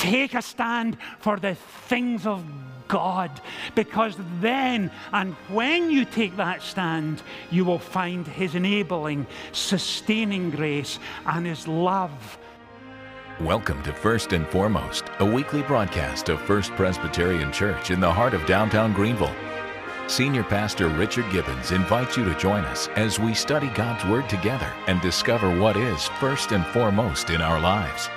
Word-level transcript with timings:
Take 0.00 0.32
a 0.32 0.40
stand 0.40 0.96
for 1.18 1.36
the 1.36 1.54
things 1.54 2.26
of 2.26 2.42
God, 2.88 3.30
because 3.74 4.16
then 4.40 4.90
and 5.12 5.34
when 5.50 5.90
you 5.90 6.06
take 6.06 6.38
that 6.38 6.62
stand, 6.62 7.22
you 7.50 7.66
will 7.66 7.78
find 7.78 8.26
His 8.26 8.54
enabling, 8.54 9.26
sustaining 9.52 10.52
grace 10.52 10.98
and 11.26 11.44
His 11.44 11.68
love. 11.68 12.38
Welcome 13.40 13.82
to 13.82 13.92
First 13.92 14.32
and 14.32 14.48
Foremost, 14.48 15.04
a 15.18 15.24
weekly 15.26 15.60
broadcast 15.60 16.30
of 16.30 16.40
First 16.40 16.70
Presbyterian 16.76 17.52
Church 17.52 17.90
in 17.90 18.00
the 18.00 18.10
heart 18.10 18.32
of 18.32 18.46
downtown 18.46 18.94
Greenville. 18.94 19.36
Senior 20.06 20.44
Pastor 20.44 20.88
Richard 20.88 21.30
Gibbons 21.30 21.72
invites 21.72 22.16
you 22.16 22.24
to 22.24 22.34
join 22.38 22.64
us 22.64 22.88
as 22.96 23.20
we 23.20 23.34
study 23.34 23.68
God's 23.74 24.06
Word 24.06 24.30
together 24.30 24.72
and 24.86 24.98
discover 25.02 25.54
what 25.60 25.76
is 25.76 26.08
first 26.18 26.52
and 26.52 26.64
foremost 26.68 27.28
in 27.28 27.42
our 27.42 27.60
lives. 27.60 28.08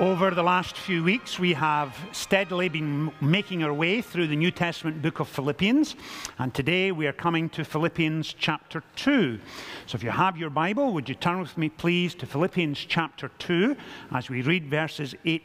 Over 0.00 0.30
the 0.30 0.42
last 0.42 0.78
few 0.78 1.04
weeks, 1.04 1.38
we 1.38 1.52
have 1.52 1.94
steadily 2.12 2.70
been 2.70 3.12
making 3.20 3.62
our 3.62 3.74
way 3.74 4.00
through 4.00 4.28
the 4.28 4.34
New 4.34 4.50
Testament 4.50 5.02
book 5.02 5.20
of 5.20 5.28
Philippians, 5.28 5.94
and 6.38 6.54
today 6.54 6.90
we 6.90 7.06
are 7.06 7.12
coming 7.12 7.50
to 7.50 7.66
Philippians 7.66 8.32
chapter 8.38 8.82
2. 8.96 9.38
So 9.84 9.96
if 9.96 10.02
you 10.02 10.08
have 10.08 10.38
your 10.38 10.48
Bible, 10.48 10.94
would 10.94 11.06
you 11.06 11.14
turn 11.14 11.38
with 11.38 11.58
me, 11.58 11.68
please, 11.68 12.14
to 12.14 12.24
Philippians 12.24 12.78
chapter 12.78 13.30
2 13.40 13.76
as 14.12 14.30
we 14.30 14.40
read 14.40 14.70
verses 14.70 15.14
8 15.26 15.42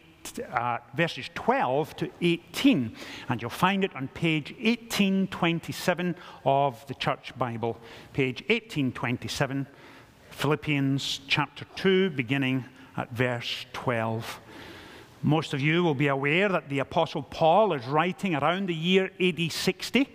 uh, 0.54 0.78
verses 0.96 1.30
12 1.36 1.96
to 1.98 2.10
18, 2.22 2.96
and 3.28 3.42
you'll 3.42 3.52
find 3.52 3.84
it 3.84 3.94
on 3.94 4.08
page 4.08 4.52
1827 4.54 6.16
of 6.46 6.88
the 6.88 6.94
Church 6.94 7.38
Bible. 7.38 7.78
Page 8.14 8.40
1827, 8.44 9.68
Philippians 10.32 11.20
chapter 11.28 11.66
2, 11.76 12.12
beginning 12.12 12.64
at 12.98 13.12
verse 13.12 13.66
12. 13.74 14.40
Most 15.22 15.54
of 15.54 15.62
you 15.62 15.84
will 15.84 15.96
be 15.96 16.08
aware 16.08 16.50
that 16.50 16.70
the 16.70 16.80
Apostle 16.80 17.24
Paul 17.24 17.74
is 17.74 17.86
writing 17.88 18.36
around 18.36 18.68
the 18.68 18.76
year 18.76 19.10
AD 19.20 19.52
60. 19.52 20.08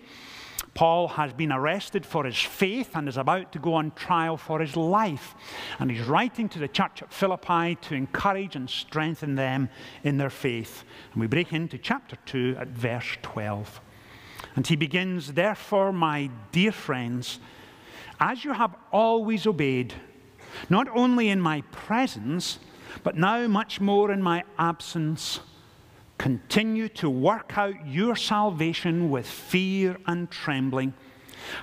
Paul 0.73 1.09
has 1.09 1.33
been 1.33 1.51
arrested 1.51 2.05
for 2.05 2.23
his 2.23 2.39
faith 2.39 2.91
and 2.95 3.09
is 3.09 3.17
about 3.17 3.51
to 3.51 3.59
go 3.59 3.73
on 3.73 3.91
trial 3.91 4.37
for 4.37 4.59
his 4.59 4.77
life. 4.77 5.35
And 5.79 5.91
he's 5.91 6.07
writing 6.07 6.47
to 6.49 6.59
the 6.59 6.67
church 6.67 7.01
at 7.01 7.11
Philippi 7.11 7.75
to 7.75 7.93
encourage 7.93 8.55
and 8.55 8.69
strengthen 8.69 9.35
them 9.35 9.69
in 10.03 10.17
their 10.17 10.29
faith. 10.29 10.85
And 11.11 11.19
we 11.19 11.27
break 11.27 11.51
into 11.51 11.77
chapter 11.77 12.15
2 12.25 12.55
at 12.57 12.69
verse 12.69 13.17
12. 13.21 13.81
And 14.55 14.65
he 14.65 14.75
begins, 14.75 15.33
Therefore, 15.33 15.91
my 15.91 16.29
dear 16.51 16.71
friends, 16.71 17.39
as 18.19 18.45
you 18.45 18.53
have 18.53 18.75
always 18.93 19.45
obeyed, 19.45 19.93
not 20.69 20.87
only 20.95 21.29
in 21.29 21.41
my 21.41 21.61
presence, 21.71 22.59
but 23.03 23.17
now, 23.17 23.47
much 23.47 23.81
more 23.81 24.11
in 24.11 24.21
my 24.21 24.43
absence, 24.57 25.39
continue 26.17 26.87
to 26.87 27.09
work 27.09 27.57
out 27.57 27.87
your 27.87 28.15
salvation 28.15 29.09
with 29.09 29.25
fear 29.25 29.97
and 30.05 30.29
trembling. 30.29 30.93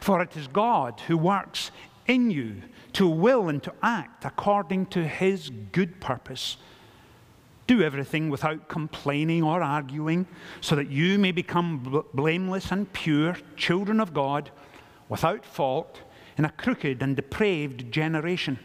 For 0.01 0.21
it 0.21 0.37
is 0.37 0.49
God 0.49 1.01
who 1.07 1.17
works 1.17 1.71
in 2.07 2.31
you 2.31 2.63
to 2.95 3.09
will 3.09 3.49
and 3.49 3.63
to 3.63 3.73
act 3.83 4.25
according 4.25 4.87
to 4.87 5.07
his 5.07 5.51
good 5.73 6.01
purpose. 6.01 6.57
Do 7.67 7.83
everything 7.83 8.31
without 8.31 8.69
complaining 8.69 9.43
or 9.43 9.63
arguing, 9.63 10.27
so 10.61 10.75
that 10.75 10.91
you 10.91 11.19
may 11.19 11.33
become 11.33 12.05
blameless 12.15 12.73
and 12.73 12.93
pure, 12.93 13.37
children 13.57 14.01
of 14.01 14.15
God, 14.15 14.51
without 15.09 15.45
fault, 15.45 16.01
in 16.37 16.45
a 16.45 16.51
crooked 16.51 17.03
and 17.03 17.15
depraved 17.15 17.93
generation 17.93 18.59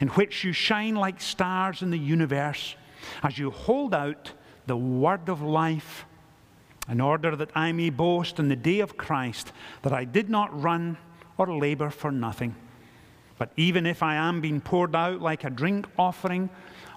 in 0.00 0.08
which 0.08 0.44
you 0.44 0.52
shine 0.52 0.94
like 0.94 1.20
stars 1.20 1.82
in 1.82 1.90
the 1.90 1.98
universe 1.98 2.74
as 3.22 3.38
you 3.38 3.50
hold 3.50 3.94
out 3.94 4.32
the 4.66 4.76
word 4.76 5.28
of 5.28 5.42
life, 5.42 6.06
in 6.88 7.00
order 7.00 7.34
that 7.36 7.50
I 7.54 7.72
may 7.72 7.90
boast 7.90 8.38
in 8.38 8.48
the 8.48 8.56
day 8.56 8.80
of 8.80 8.96
Christ 8.96 9.52
that 9.82 9.92
I 9.92 10.04
did 10.04 10.28
not 10.28 10.60
run 10.60 10.96
or 11.36 11.56
labor 11.56 11.90
for 11.90 12.10
nothing. 12.10 12.54
But 13.38 13.50
even 13.56 13.86
if 13.86 14.02
I 14.02 14.14
am 14.14 14.40
being 14.40 14.60
poured 14.60 14.94
out 14.96 15.20
like 15.20 15.44
a 15.44 15.50
drink 15.50 15.86
offering 15.98 16.48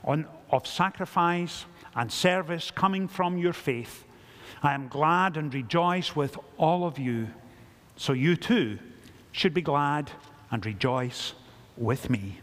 on, 0.04 0.26
of 0.52 0.66
sacrifice 0.66 1.66
and 1.96 2.12
service 2.12 2.72
coming 2.72 3.08
from 3.08 3.38
your 3.38 3.54
faith, 3.54 4.06
I 4.64 4.74
am 4.74 4.88
glad 4.88 5.38
and 5.38 5.54
rejoice 5.54 6.16
with 6.16 6.38
all 6.58 6.86
of 6.86 6.98
you. 6.98 7.28
So 7.98 8.14
you 8.14 8.36
too 8.36 8.80
should 9.32 9.54
be 9.54 9.62
glad 9.62 10.12
and 10.52 10.66
rejoice 10.66 11.34
with 11.78 12.10
me. 12.10 12.40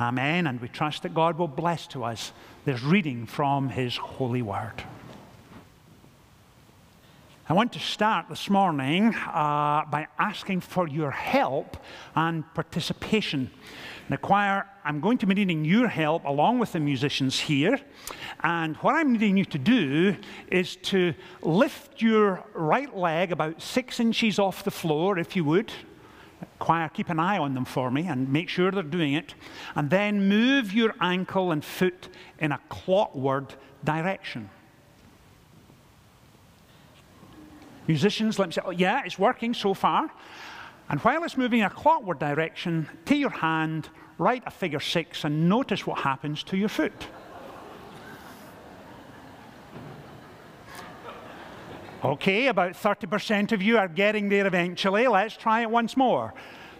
Amen. 0.00 0.46
And 0.46 0.60
we 0.60 0.68
trust 0.68 1.02
that 1.02 1.14
God 1.14 1.38
will 1.38 1.48
bless 1.48 1.86
to 1.88 2.04
us 2.04 2.32
this 2.64 2.82
reading 2.82 3.26
from 3.26 3.68
His 3.68 3.96
holy 3.96 4.42
word. 4.42 4.84
I 7.48 7.54
want 7.54 7.72
to 7.72 7.80
start 7.80 8.26
this 8.28 8.50
morning 8.50 9.14
uh, 9.14 9.84
by 9.90 10.06
asking 10.18 10.60
for 10.60 10.86
your 10.86 11.10
help 11.10 11.78
and 12.14 12.44
participation. 12.54 13.50
The 14.10 14.18
choir, 14.18 14.66
I'm 14.84 15.00
going 15.00 15.18
to 15.18 15.26
be 15.26 15.34
needing 15.34 15.64
your 15.64 15.88
help 15.88 16.24
along 16.24 16.58
with 16.58 16.72
the 16.72 16.80
musicians 16.80 17.40
here. 17.40 17.80
And 18.44 18.76
what 18.76 18.94
I'm 18.94 19.12
needing 19.14 19.36
you 19.36 19.46
to 19.46 19.58
do 19.58 20.14
is 20.48 20.76
to 20.76 21.14
lift 21.42 22.02
your 22.02 22.44
right 22.54 22.94
leg 22.94 23.32
about 23.32 23.60
six 23.60 23.98
inches 23.98 24.38
off 24.38 24.62
the 24.62 24.70
floor, 24.70 25.18
if 25.18 25.34
you 25.34 25.44
would. 25.44 25.72
Choir, 26.58 26.88
keep 26.88 27.08
an 27.08 27.18
eye 27.18 27.38
on 27.38 27.54
them 27.54 27.64
for 27.64 27.90
me 27.90 28.06
and 28.06 28.32
make 28.32 28.48
sure 28.48 28.70
they're 28.70 28.82
doing 28.82 29.14
it. 29.14 29.34
And 29.74 29.90
then 29.90 30.28
move 30.28 30.72
your 30.72 30.94
ankle 31.00 31.50
and 31.52 31.64
foot 31.64 32.08
in 32.38 32.52
a 32.52 32.60
clockward 32.68 33.54
direction. 33.84 34.50
Musicians, 37.86 38.38
let 38.38 38.48
me 38.48 38.52
say, 38.52 38.60
oh, 38.64 38.70
yeah, 38.70 39.02
it's 39.04 39.18
working 39.18 39.54
so 39.54 39.72
far. 39.72 40.10
And 40.90 41.00
while 41.00 41.24
it's 41.24 41.36
moving 41.36 41.60
in 41.60 41.66
a 41.66 41.70
clockward 41.70 42.18
direction, 42.18 42.88
take 43.04 43.20
your 43.20 43.30
hand, 43.30 43.88
write 44.18 44.42
a 44.46 44.50
figure 44.50 44.80
six, 44.80 45.24
and 45.24 45.48
notice 45.48 45.86
what 45.86 46.00
happens 46.00 46.42
to 46.44 46.56
your 46.56 46.68
foot. 46.68 47.08
Okay, 52.04 52.46
about 52.46 52.74
30% 52.74 53.50
of 53.50 53.60
you 53.60 53.76
are 53.76 53.88
getting 53.88 54.28
there 54.28 54.46
eventually. 54.46 55.08
Let's 55.08 55.36
try 55.36 55.62
it 55.62 55.70
once 55.70 55.96
more. 55.96 56.32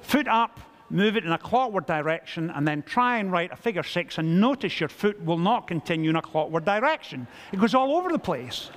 Foot 0.03 0.29
up, 0.29 0.61
move 0.91 1.17
it 1.17 1.25
in 1.25 1.33
a 1.33 1.39
clockward 1.39 1.87
direction, 1.87 2.51
and 2.51 2.67
then 2.67 2.83
try 2.85 3.19
and 3.19 3.33
write 3.33 3.51
a 3.51 3.57
figure 3.57 3.83
six, 3.83 4.19
and 4.19 4.41
notice 4.41 4.79
your 4.79 4.89
foot 4.89 5.21
will 5.25 5.39
not 5.39 5.67
continue 5.67 6.11
in 6.11 6.17
a 6.17 6.23
clockward 6.23 6.65
direction. 6.65 7.27
It 7.51 7.59
goes 7.59 7.75
all 7.75 7.97
over 7.97 8.11
the 8.11 8.19
place. 8.19 8.71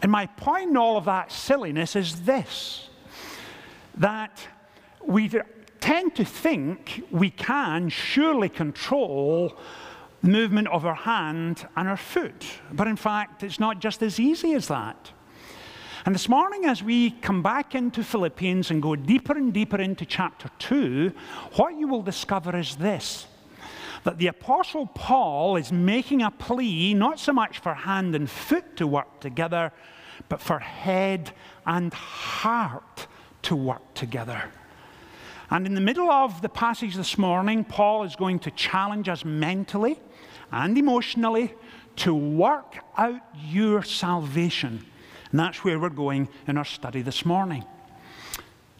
And 0.00 0.12
my 0.12 0.26
point 0.26 0.70
in 0.70 0.76
all 0.76 0.96
of 0.96 1.06
that 1.06 1.32
silliness 1.32 1.96
is 1.96 2.22
this 2.22 2.88
that 3.96 4.46
we 5.04 5.28
tend 5.80 6.14
to 6.14 6.24
think 6.24 7.02
we 7.10 7.30
can 7.30 7.88
surely 7.88 8.48
control 8.48 9.58
movement 10.22 10.68
of 10.68 10.86
our 10.86 10.94
hand 10.94 11.66
and 11.76 11.88
our 11.88 11.96
foot. 11.96 12.46
But 12.72 12.86
in 12.86 12.96
fact, 12.96 13.42
it's 13.42 13.60
not 13.60 13.80
just 13.80 14.02
as 14.02 14.20
easy 14.20 14.54
as 14.54 14.68
that. 14.68 15.10
And 16.04 16.14
this 16.14 16.28
morning, 16.28 16.64
as 16.64 16.82
we 16.82 17.10
come 17.10 17.42
back 17.42 17.74
into 17.74 18.02
Philippians 18.02 18.70
and 18.70 18.82
go 18.82 18.96
deeper 18.96 19.36
and 19.36 19.52
deeper 19.52 19.80
into 19.80 20.04
chapter 20.04 20.48
2, 20.58 21.12
what 21.54 21.76
you 21.76 21.86
will 21.86 22.02
discover 22.02 22.56
is 22.56 22.76
this 22.76 23.26
that 24.04 24.18
the 24.18 24.26
Apostle 24.26 24.86
Paul 24.86 25.54
is 25.54 25.70
making 25.70 26.22
a 26.22 26.30
plea 26.32 26.92
not 26.92 27.20
so 27.20 27.32
much 27.32 27.60
for 27.60 27.72
hand 27.72 28.16
and 28.16 28.28
foot 28.28 28.76
to 28.76 28.84
work 28.84 29.20
together, 29.20 29.72
but 30.28 30.40
for 30.40 30.58
head 30.58 31.30
and 31.66 31.94
heart 31.94 33.06
to 33.42 33.54
work 33.54 33.94
together. 33.94 34.42
And 35.50 35.66
in 35.66 35.74
the 35.74 35.80
middle 35.80 36.10
of 36.10 36.42
the 36.42 36.48
passage 36.48 36.96
this 36.96 37.16
morning, 37.16 37.62
Paul 37.62 38.02
is 38.02 38.16
going 38.16 38.40
to 38.40 38.50
challenge 38.52 39.08
us 39.08 39.24
mentally 39.24 40.00
and 40.52 40.76
emotionally 40.76 41.54
to 41.96 42.14
work 42.14 42.76
out 42.96 43.20
your 43.34 43.82
salvation. 43.82 44.84
And 45.30 45.40
that's 45.40 45.64
where 45.64 45.78
we're 45.78 45.88
going 45.90 46.28
in 46.46 46.58
our 46.58 46.64
study 46.64 47.02
this 47.02 47.24
morning. 47.24 47.64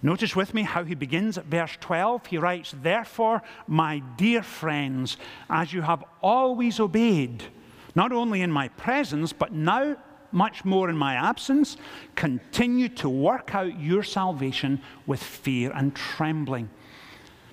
Notice 0.03 0.35
with 0.35 0.53
me 0.53 0.63
how 0.63 0.85
he 0.85 0.95
begins 0.95 1.39
at 1.39 1.47
verse 1.47 1.77
12. 1.81 2.27
He 2.27 2.39
writes, 2.39 2.75
Therefore, 2.83 3.43
my 3.69 4.01
dear 4.17 4.43
friends, 4.43 5.17
as 5.49 5.73
you 5.73 5.83
have 5.83 6.05
always 6.21 6.81
obeyed, 6.81 7.45
not 7.95 8.11
only 8.11 8.43
in 8.43 8.51
my 8.51 8.69
presence, 8.69 9.33
but 9.33 9.53
now 9.53 9.97
much 10.33 10.65
more 10.65 10.91
in 10.91 10.97
my 10.97 11.15
absence, 11.15 11.77
continue 12.17 12.89
to 12.89 13.09
work 13.09 13.55
out 13.55 13.79
your 13.79 14.03
salvation 14.03 14.81
with 15.07 15.23
fear 15.23 15.71
and 15.75 15.95
trembling. 15.95 16.69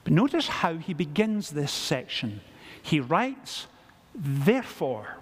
But 0.04 0.13
notice 0.13 0.48
how 0.48 0.77
he 0.77 0.94
begins 0.94 1.51
this 1.51 1.72
section. 1.72 2.42
He 2.81 3.00
writes, 3.00 3.68
Therefore, 4.15 5.19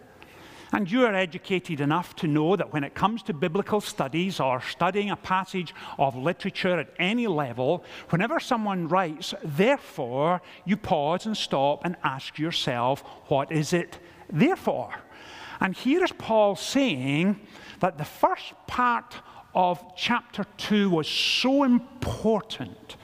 and 0.73 0.91
you 0.91 1.05
are 1.05 1.15
educated 1.15 1.79
enough 1.79 2.15
to 2.17 2.27
know 2.27 2.55
that 2.55 2.73
when 2.73 2.83
it 2.83 2.93
comes 2.93 3.23
to 3.23 3.33
biblical 3.33 3.79
studies 3.79 4.39
or 4.39 4.61
studying 4.61 5.09
a 5.09 5.15
passage 5.15 5.73
of 5.97 6.15
literature 6.15 6.79
at 6.79 6.93
any 6.99 7.27
level, 7.27 7.83
whenever 8.09 8.39
someone 8.39 8.87
writes, 8.87 9.33
therefore, 9.43 10.41
you 10.65 10.75
pause 10.75 11.25
and 11.25 11.37
stop 11.37 11.85
and 11.85 11.95
ask 12.03 12.37
yourself, 12.37 13.01
what 13.27 13.51
is 13.51 13.71
it 13.71 13.99
therefore. 14.29 14.93
And 15.61 15.75
here 15.75 16.03
is 16.03 16.11
Paul 16.11 16.55
saying 16.55 17.39
that 17.79 17.97
the 17.97 18.05
first 18.05 18.53
part 18.67 19.15
of 19.55 19.81
chapter 19.95 20.45
2 20.57 20.89
was 20.89 21.07
so 21.07 21.63
important 21.63 22.96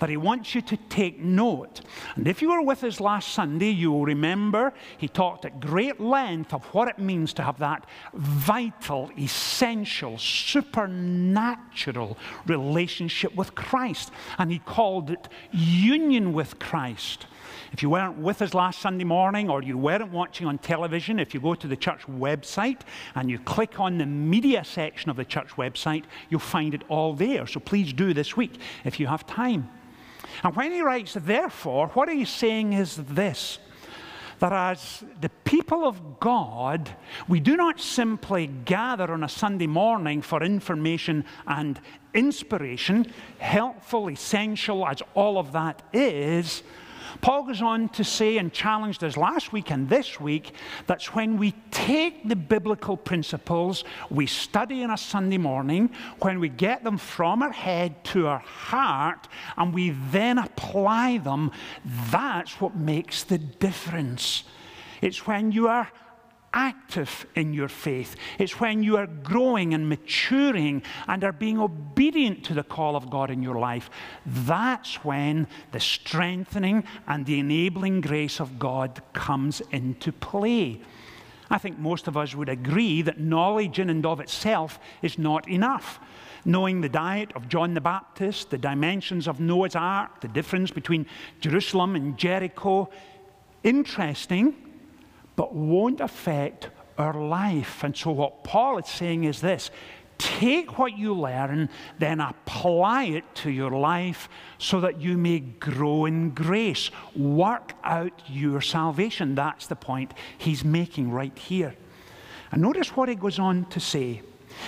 that 0.00 0.08
he 0.08 0.16
wants 0.16 0.54
you 0.54 0.62
to 0.62 0.76
take 0.88 1.20
note. 1.20 1.82
And 2.16 2.26
if 2.26 2.42
you 2.42 2.50
were 2.50 2.62
with 2.62 2.82
us 2.84 3.00
last 3.00 3.32
Sunday, 3.32 3.70
you 3.70 3.92
will 3.92 4.04
remember 4.04 4.72
he 4.98 5.08
talked 5.08 5.44
at 5.44 5.60
great 5.60 6.00
length 6.00 6.52
of 6.52 6.64
what 6.74 6.88
it 6.88 6.98
means 6.98 7.32
to 7.34 7.42
have 7.42 7.58
that 7.58 7.86
vital, 8.14 9.10
essential, 9.18 10.18
supernatural 10.18 12.18
relationship 12.46 13.34
with 13.36 13.54
Christ. 13.54 14.10
And 14.38 14.50
he 14.50 14.58
called 14.58 15.10
it 15.10 15.28
union 15.52 16.32
with 16.32 16.58
Christ. 16.58 17.26
If 17.72 17.82
you 17.82 17.90
weren't 17.90 18.18
with 18.18 18.42
us 18.42 18.52
last 18.52 18.80
Sunday 18.80 19.04
morning 19.04 19.48
or 19.48 19.62
you 19.62 19.78
weren't 19.78 20.10
watching 20.10 20.46
on 20.46 20.58
television, 20.58 21.20
if 21.20 21.34
you 21.34 21.40
go 21.40 21.54
to 21.54 21.68
the 21.68 21.76
church 21.76 22.02
website 22.06 22.80
and 23.14 23.30
you 23.30 23.38
click 23.38 23.78
on 23.78 23.98
the 23.98 24.06
media 24.06 24.64
section 24.64 25.10
of 25.10 25.16
the 25.16 25.24
church 25.24 25.50
website, 25.50 26.04
you'll 26.30 26.40
find 26.40 26.74
it 26.74 26.82
all 26.88 27.14
there. 27.14 27.46
So 27.46 27.60
please 27.60 27.92
do 27.92 28.12
this 28.12 28.36
week 28.36 28.60
if 28.84 28.98
you 28.98 29.06
have 29.06 29.26
time. 29.26 29.68
And 30.42 30.56
when 30.56 30.72
he 30.72 30.80
writes, 30.80 31.14
therefore, 31.14 31.88
what 31.88 32.08
he's 32.08 32.30
saying 32.30 32.72
is 32.72 32.96
this 32.96 33.58
that 34.40 34.52
as 34.54 35.04
the 35.20 35.28
people 35.44 35.84
of 35.84 36.18
God, 36.18 36.96
we 37.28 37.40
do 37.40 37.58
not 37.58 37.78
simply 37.78 38.46
gather 38.46 39.12
on 39.12 39.22
a 39.22 39.28
Sunday 39.28 39.66
morning 39.66 40.22
for 40.22 40.42
information 40.42 41.26
and 41.46 41.78
inspiration, 42.14 43.12
helpful, 43.38 44.08
essential 44.08 44.86
as 44.86 45.02
all 45.14 45.36
of 45.36 45.52
that 45.52 45.82
is, 45.92 46.62
Paul 47.20 47.44
goes 47.44 47.62
on 47.62 47.88
to 47.90 48.04
say 48.04 48.38
and 48.38 48.52
challenged 48.52 49.02
us 49.04 49.16
last 49.16 49.52
week 49.52 49.70
and 49.70 49.88
this 49.88 50.20
week 50.20 50.54
that 50.86 51.02
when 51.14 51.36
we 51.36 51.54
take 51.70 52.28
the 52.28 52.36
biblical 52.36 52.96
principles 52.96 53.84
we 54.10 54.26
study 54.26 54.82
on 54.82 54.90
a 54.90 54.96
Sunday 54.96 55.38
morning, 55.38 55.90
when 56.20 56.40
we 56.40 56.48
get 56.48 56.84
them 56.84 56.98
from 56.98 57.42
our 57.42 57.52
head 57.52 58.02
to 58.04 58.26
our 58.26 58.38
heart 58.38 59.28
and 59.56 59.74
we 59.74 59.90
then 60.10 60.38
apply 60.38 61.18
them, 61.18 61.50
that's 62.10 62.60
what 62.60 62.76
makes 62.76 63.24
the 63.24 63.38
difference. 63.38 64.44
It's 65.00 65.26
when 65.26 65.52
you 65.52 65.68
are 65.68 65.90
active 66.52 67.26
in 67.34 67.54
your 67.54 67.68
faith. 67.68 68.16
It's 68.38 68.60
when 68.60 68.82
you 68.82 68.96
are 68.96 69.06
growing 69.06 69.74
and 69.74 69.88
maturing 69.88 70.82
and 71.06 71.22
are 71.22 71.32
being 71.32 71.58
obedient 71.58 72.44
to 72.46 72.54
the 72.54 72.62
call 72.62 72.96
of 72.96 73.10
God 73.10 73.30
in 73.30 73.42
your 73.42 73.58
life. 73.58 73.90
That's 74.26 75.04
when 75.04 75.46
the 75.72 75.80
strengthening 75.80 76.84
and 77.06 77.24
the 77.24 77.38
enabling 77.38 78.00
grace 78.00 78.40
of 78.40 78.58
God 78.58 79.00
comes 79.12 79.60
into 79.70 80.12
play. 80.12 80.80
I 81.50 81.58
think 81.58 81.78
most 81.78 82.06
of 82.06 82.16
us 82.16 82.34
would 82.34 82.48
agree 82.48 83.02
that 83.02 83.18
knowledge 83.18 83.78
in 83.78 83.90
and 83.90 84.06
of 84.06 84.20
itself 84.20 84.78
is 85.02 85.18
not 85.18 85.48
enough. 85.48 85.98
Knowing 86.44 86.80
the 86.80 86.88
diet 86.88 87.32
of 87.34 87.48
John 87.48 87.74
the 87.74 87.80
Baptist, 87.80 88.50
the 88.50 88.58
dimensions 88.58 89.28
of 89.28 89.40
Noah's 89.40 89.76
Ark, 89.76 90.20
the 90.20 90.28
difference 90.28 90.70
between 90.70 91.06
Jerusalem 91.40 91.96
and 91.96 92.16
Jericho, 92.16 92.88
interesting 93.62 94.69
but 95.36 95.54
won't 95.54 96.00
affect 96.00 96.70
our 96.98 97.14
life. 97.14 97.82
And 97.82 97.96
so, 97.96 98.10
what 98.10 98.44
Paul 98.44 98.78
is 98.78 98.86
saying 98.86 99.24
is 99.24 99.40
this 99.40 99.70
take 100.20 100.78
what 100.78 100.98
you 100.98 101.14
learn, 101.14 101.70
then 101.98 102.20
apply 102.20 103.04
it 103.04 103.24
to 103.34 103.50
your 103.50 103.70
life 103.70 104.28
so 104.58 104.80
that 104.80 105.00
you 105.00 105.16
may 105.16 105.40
grow 105.40 106.04
in 106.04 106.30
grace. 106.30 106.90
Work 107.16 107.72
out 107.82 108.12
your 108.28 108.60
salvation. 108.60 109.34
That's 109.34 109.66
the 109.66 109.76
point 109.76 110.12
he's 110.36 110.62
making 110.62 111.10
right 111.10 111.36
here. 111.38 111.74
And 112.52 112.60
notice 112.60 112.94
what 112.94 113.08
he 113.08 113.14
goes 113.14 113.38
on 113.38 113.64
to 113.66 113.80
say. 113.80 114.22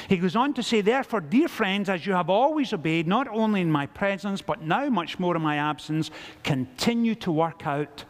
He 0.09 0.17
goes 0.17 0.37
on 0.37 0.55
to 0.55 0.63
say, 0.63 0.81
Therefore, 0.81 1.21
dear 1.21 1.49
friends, 1.49 1.89
as 1.89 2.07
you 2.07 2.15
have 2.15 2.31
always 2.31 2.73
obeyed, 2.73 3.07
not 3.07 3.29
only 3.29 3.61
in 3.61 3.71
my 3.71 3.87
presence, 3.87 4.41
but 4.41 4.63
now 4.63 4.89
much 4.89 5.19
more 5.19 5.37
in 5.37 5.43
my 5.43 5.57
absence, 5.57 6.11
continue 6.45 7.15
to 7.17 7.33
work 7.33 7.67
out 7.67 8.05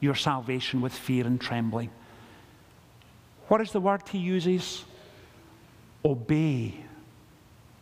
your 0.00 0.14
salvation 0.14 0.80
with 0.80 0.92
fear 0.92 1.26
and 1.26 1.40
trembling. 1.40 1.90
What 3.48 3.60
is 3.60 3.72
the 3.72 3.80
word 3.80 4.02
he 4.08 4.18
uses? 4.18 4.84
Obey. 6.04 6.74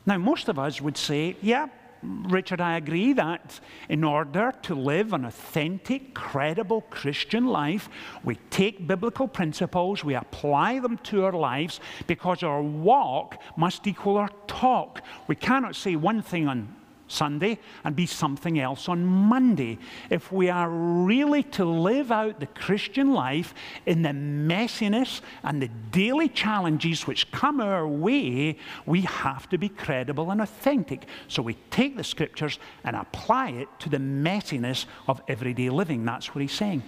Now, 0.07 0.19
most 0.19 0.49
of 0.49 0.59
us 0.59 0.81
would 0.81 0.97
say, 0.97 1.37
yeah, 1.43 1.67
Richard, 2.03 2.61
I 2.61 2.77
agree 2.77 3.13
that 3.15 3.59
in 3.89 4.05
order 4.05 4.53
to 4.63 4.75
live 4.75 5.13
an 5.13 5.25
authentic, 5.25 6.15
credible 6.15 6.83
Christian 6.83 7.47
life, 7.47 7.89
we 8.23 8.37
take 8.51 8.87
biblical 8.87 9.27
principles, 9.27 10.05
we 10.05 10.15
apply 10.15 10.79
them 10.79 10.99
to 10.99 11.25
our 11.25 11.33
lives 11.33 11.81
because 12.07 12.43
our 12.43 12.63
walk 12.63 13.43
must 13.57 13.87
equal 13.87 14.19
our 14.19 14.31
talk. 14.47 15.03
We 15.27 15.35
cannot 15.35 15.75
say 15.75 15.97
one 15.97 16.23
thing 16.23 16.47
on 16.47 16.75
Sunday 17.09 17.59
and 17.85 17.95
be 17.95 18.07
something 18.07 18.59
else 18.59 18.89
on 18.89 19.05
Monday. 19.05 19.79
If 20.11 20.33
we 20.33 20.51
are 20.51 20.69
really 20.69 21.43
to 21.45 21.65
live 21.65 22.11
out 22.11 22.41
the 22.41 22.47
Christian 22.47 23.13
life 23.13 23.55
in 23.87 24.03
the 24.03 24.11
messiness 24.11 25.21
and 25.43 25.63
the 25.63 25.71
daily 25.91 26.29
challenges 26.29 27.07
which 27.07 27.31
come 27.31 27.61
our 27.61 27.87
way, 27.87 28.59
we 28.87 29.03
have 29.03 29.49
to 29.51 29.59
be 29.59 29.69
credible 29.69 30.31
and 30.31 30.41
authentic. 30.41 31.07
So 31.29 31.43
we 31.43 31.55
take 31.71 31.97
the 31.97 32.05
scriptures 32.05 32.59
and 32.85 32.97
apply 32.97 33.51
it 33.51 33.69
to 33.81 33.89
the 33.89 33.99
messiness 33.99 34.87
of 35.07 35.23
everyday 35.29 35.71
living. 35.71 36.05
That's 36.05 36.35
what 36.35 36.43
he's 36.43 36.53
saying. 36.53 36.83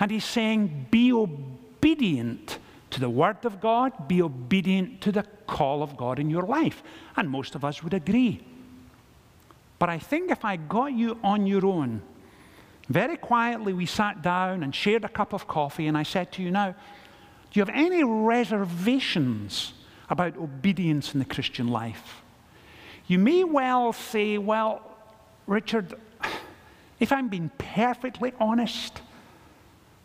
And 0.00 0.10
he's 0.10 0.24
saying, 0.24 0.86
be 0.90 1.12
obedient 1.12 2.58
to 2.90 3.00
the 3.00 3.10
Word 3.10 3.44
of 3.44 3.60
God, 3.60 4.08
be 4.08 4.22
obedient 4.22 5.00
to 5.02 5.12
the 5.12 5.24
call 5.46 5.82
of 5.82 5.96
God 5.96 6.18
in 6.18 6.30
your 6.30 6.44
life. 6.44 6.82
And 7.16 7.28
most 7.28 7.54
of 7.54 7.64
us 7.64 7.82
would 7.82 7.94
agree. 7.94 8.40
But 9.78 9.88
I 9.88 9.98
think 9.98 10.30
if 10.30 10.44
I 10.44 10.56
got 10.56 10.92
you 10.92 11.18
on 11.22 11.46
your 11.46 11.64
own, 11.64 12.02
very 12.88 13.16
quietly 13.16 13.72
we 13.72 13.86
sat 13.86 14.22
down 14.22 14.62
and 14.62 14.74
shared 14.74 15.04
a 15.04 15.08
cup 15.08 15.32
of 15.32 15.46
coffee, 15.46 15.86
and 15.86 15.96
I 15.96 16.02
said 16.02 16.32
to 16.32 16.42
you, 16.42 16.50
Now, 16.50 16.70
do 16.70 17.60
you 17.60 17.62
have 17.64 17.74
any 17.74 18.02
reservations 18.02 19.72
about 20.10 20.36
obedience 20.36 21.12
in 21.12 21.20
the 21.20 21.24
Christian 21.24 21.68
life? 21.68 22.22
You 23.06 23.18
may 23.18 23.44
well 23.44 23.92
say, 23.92 24.38
Well, 24.38 24.82
Richard, 25.46 25.94
if 26.98 27.12
I'm 27.12 27.28
being 27.28 27.50
perfectly 27.58 28.32
honest, 28.40 29.00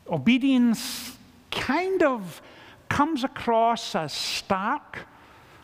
obedience 0.08 1.18
kind 1.50 2.04
of 2.04 2.42
comes 2.90 3.24
across 3.24 3.96
as 3.96 4.14
stark, 4.14 5.00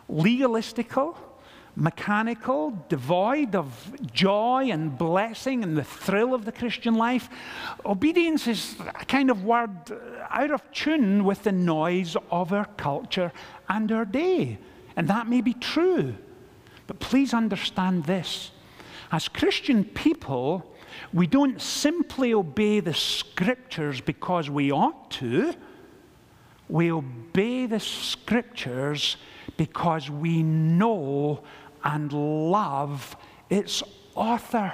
legalistical 0.08 1.16
mechanical, 1.76 2.84
devoid 2.88 3.54
of 3.54 3.92
joy 4.12 4.68
and 4.70 4.96
blessing 4.96 5.62
and 5.62 5.76
the 5.76 5.84
thrill 5.84 6.34
of 6.34 6.44
the 6.44 6.52
Christian 6.52 6.94
life. 6.94 7.28
Obedience 7.84 8.46
is 8.46 8.76
a 8.80 9.04
kind 9.04 9.30
of 9.30 9.44
word 9.44 9.70
out 10.30 10.50
of 10.50 10.70
tune 10.72 11.24
with 11.24 11.42
the 11.44 11.52
noise 11.52 12.16
of 12.30 12.52
our 12.52 12.66
culture 12.76 13.32
and 13.68 13.90
our 13.92 14.04
day. 14.04 14.58
And 14.96 15.08
that 15.08 15.28
may 15.28 15.40
be 15.40 15.54
true. 15.54 16.14
But 16.86 16.98
please 16.98 17.32
understand 17.32 18.04
this. 18.04 18.50
As 19.12 19.28
Christian 19.28 19.84
people, 19.84 20.74
we 21.12 21.26
don't 21.26 21.60
simply 21.60 22.34
obey 22.34 22.80
the 22.80 22.94
scriptures 22.94 24.00
because 24.00 24.50
we 24.50 24.70
ought 24.72 25.10
to. 25.12 25.54
We 26.70 26.92
obey 26.92 27.66
the 27.66 27.80
scriptures 27.80 29.16
because 29.56 30.08
we 30.08 30.42
know 30.42 31.42
and 31.82 32.12
love 32.12 33.16
its 33.48 33.82
author. 34.14 34.72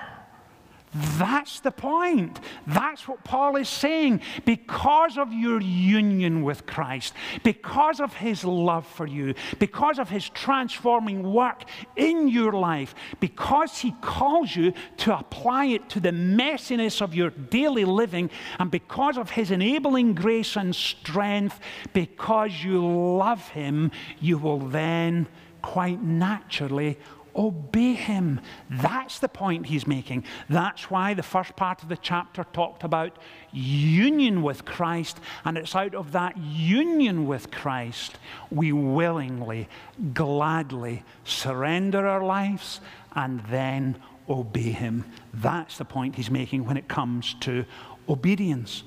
That's 1.19 1.61
the 1.61 1.71
point. 1.71 2.41
That's 2.67 3.07
what 3.07 3.23
Paul 3.25 3.57
is 3.57 3.69
saying. 3.69 4.23
Because 4.45 5.19
of 5.19 5.33
your 5.33 5.61
union 5.61 6.43
with 6.43 6.67
Christ, 6.67 7.13
because 7.43 8.01
of 8.01 8.15
his 8.15 8.45
love 8.45 8.87
for 8.87 9.07
you, 9.07 9.35
because 9.59 9.99
of 9.99 10.09
his 10.09 10.29
transforming 10.31 11.33
work 11.33 11.65
in 11.97 12.29
your 12.29 12.53
life, 12.53 12.95
because 13.21 13.79
he 13.79 13.95
calls 14.01 14.57
you 14.57 14.73
to 14.99 15.19
apply 15.19 15.67
it 15.67 15.89
to 15.91 16.01
the 16.01 16.13
messiness 16.13 17.03
of 17.03 17.15
your 17.15 17.31
daily 17.31 17.85
living, 17.85 18.31
and 18.59 18.71
because 18.71 19.19
of 19.19 19.31
his 19.31 19.51
enabling 19.51 20.15
grace 20.15 20.57
and 20.57 20.75
strength, 20.75 21.61
because 21.93 22.65
you 22.65 22.87
love 22.87 23.49
him, 23.49 23.91
you 24.21 24.39
will 24.39 24.61
then 24.61 25.27
quite 25.63 26.01
naturally 26.01 26.97
obey 27.37 27.95
him. 27.95 28.41
That's 28.71 29.19
the 29.19 29.29
point 29.29 29.67
he's 29.67 29.87
making. 29.87 30.25
That's 30.49 30.91
why 30.91 31.15
the 31.15 31.23
first 31.23 31.55
part 31.57 31.83
of 31.83 31.89
the 31.89 31.97
chapter 31.97 32.45
talked 32.53 32.85
about 32.85 33.17
union 33.53 34.43
with 34.43 34.65
Christ, 34.65 35.21
and 35.45 35.59
it's 35.59 35.75
out 35.75 35.95
of 35.95 36.13
that 36.13 36.37
union 36.37 37.27
with 37.27 37.51
Christ 37.51 38.19
we 38.51 38.73
willingly, 38.73 39.69
gladly 40.15 41.05
surrender 41.25 42.07
our 42.07 42.25
lives 42.25 42.81
and 43.15 43.41
then 43.51 43.97
obey 44.29 44.73
him. 44.73 45.05
That's 45.33 45.79
the 45.79 45.85
point 45.85 46.17
he's 46.17 46.31
making 46.31 46.65
when 46.65 46.77
it 46.77 46.89
comes 46.89 47.35
to 47.41 47.65
obedience. 48.09 48.83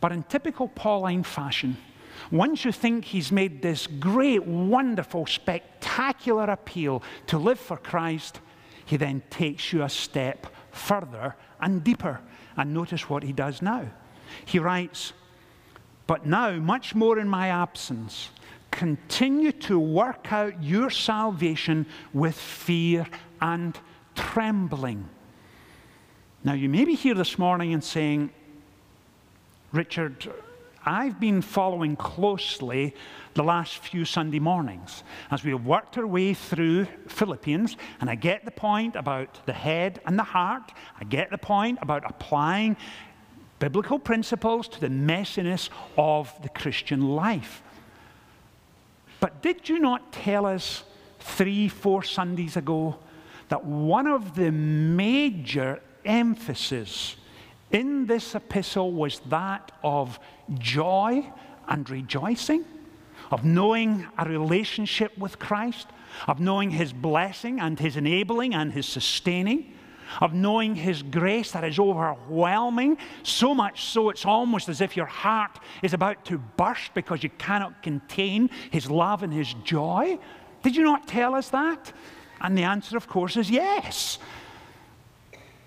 But 0.00 0.12
in 0.12 0.22
typical 0.24 0.68
Pauline 0.68 1.22
fashion, 1.22 1.76
once 2.30 2.64
you 2.64 2.72
think 2.72 3.04
he's 3.04 3.32
made 3.32 3.62
this 3.62 3.86
great, 3.86 4.44
wonderful, 4.46 5.26
spectacular 5.26 6.44
appeal 6.44 7.02
to 7.26 7.38
live 7.38 7.58
for 7.58 7.76
Christ, 7.76 8.40
he 8.84 8.96
then 8.96 9.22
takes 9.30 9.72
you 9.72 9.82
a 9.82 9.88
step 9.88 10.46
further 10.72 11.36
and 11.60 11.82
deeper. 11.84 12.20
And 12.56 12.74
notice 12.74 13.08
what 13.08 13.22
he 13.22 13.32
does 13.32 13.62
now. 13.62 13.88
He 14.44 14.58
writes, 14.58 15.12
But 16.06 16.26
now, 16.26 16.52
much 16.52 16.94
more 16.94 17.18
in 17.18 17.28
my 17.28 17.48
absence, 17.48 18.30
continue 18.70 19.52
to 19.52 19.78
work 19.78 20.32
out 20.32 20.62
your 20.62 20.90
salvation 20.90 21.86
with 22.12 22.36
fear 22.36 23.06
and 23.40 23.78
trembling. 24.14 25.08
Now, 26.42 26.54
you 26.54 26.68
may 26.68 26.84
be 26.84 26.94
here 26.94 27.14
this 27.14 27.38
morning 27.38 27.74
and 27.74 27.84
saying, 27.84 28.30
Richard, 29.72 30.32
I've 30.90 31.20
been 31.20 31.40
following 31.40 31.94
closely 31.94 32.96
the 33.34 33.44
last 33.44 33.78
few 33.78 34.04
Sunday 34.04 34.40
mornings 34.40 35.04
as 35.30 35.44
we 35.44 35.52
have 35.52 35.64
worked 35.64 35.96
our 35.96 36.06
way 36.06 36.34
through 36.34 36.86
Philippians, 37.06 37.76
and 38.00 38.10
I 38.10 38.16
get 38.16 38.44
the 38.44 38.50
point 38.50 38.96
about 38.96 39.46
the 39.46 39.52
head 39.52 40.00
and 40.04 40.18
the 40.18 40.24
heart. 40.24 40.72
I 41.00 41.04
get 41.04 41.30
the 41.30 41.38
point 41.38 41.78
about 41.80 42.02
applying 42.04 42.76
biblical 43.60 44.00
principles 44.00 44.66
to 44.66 44.80
the 44.80 44.88
messiness 44.88 45.68
of 45.96 46.34
the 46.42 46.48
Christian 46.48 47.10
life. 47.10 47.62
But 49.20 49.42
did 49.42 49.68
you 49.68 49.78
not 49.78 50.12
tell 50.12 50.44
us 50.44 50.82
three, 51.20 51.68
four 51.68 52.02
Sundays 52.02 52.56
ago 52.56 52.98
that 53.48 53.64
one 53.64 54.08
of 54.08 54.34
the 54.34 54.50
major 54.50 55.82
emphasis 56.04 57.14
in 57.70 58.06
this 58.06 58.34
epistle 58.34 58.92
was 58.92 59.20
that 59.28 59.72
of 59.82 60.18
joy 60.58 61.24
and 61.68 61.88
rejoicing, 61.88 62.64
of 63.30 63.44
knowing 63.44 64.06
a 64.18 64.28
relationship 64.28 65.16
with 65.16 65.38
Christ, 65.38 65.86
of 66.26 66.40
knowing 66.40 66.70
His 66.70 66.92
blessing 66.92 67.60
and 67.60 67.78
His 67.78 67.96
enabling 67.96 68.54
and 68.54 68.72
His 68.72 68.86
sustaining, 68.86 69.72
of 70.20 70.34
knowing 70.34 70.74
His 70.74 71.02
grace 71.02 71.52
that 71.52 71.62
is 71.62 71.78
overwhelming, 71.78 72.98
so 73.22 73.54
much 73.54 73.84
so 73.84 74.10
it's 74.10 74.26
almost 74.26 74.68
as 74.68 74.80
if 74.80 74.96
your 74.96 75.06
heart 75.06 75.60
is 75.82 75.94
about 75.94 76.24
to 76.24 76.38
burst 76.38 76.92
because 76.94 77.22
you 77.22 77.30
cannot 77.38 77.82
contain 77.82 78.50
His 78.70 78.90
love 78.90 79.22
and 79.22 79.32
His 79.32 79.54
joy. 79.62 80.18
Did 80.62 80.74
you 80.74 80.82
not 80.82 81.06
tell 81.06 81.34
us 81.36 81.50
that? 81.50 81.92
And 82.40 82.58
the 82.58 82.64
answer, 82.64 82.96
of 82.96 83.06
course, 83.06 83.36
is 83.36 83.50
yes. 83.50 84.18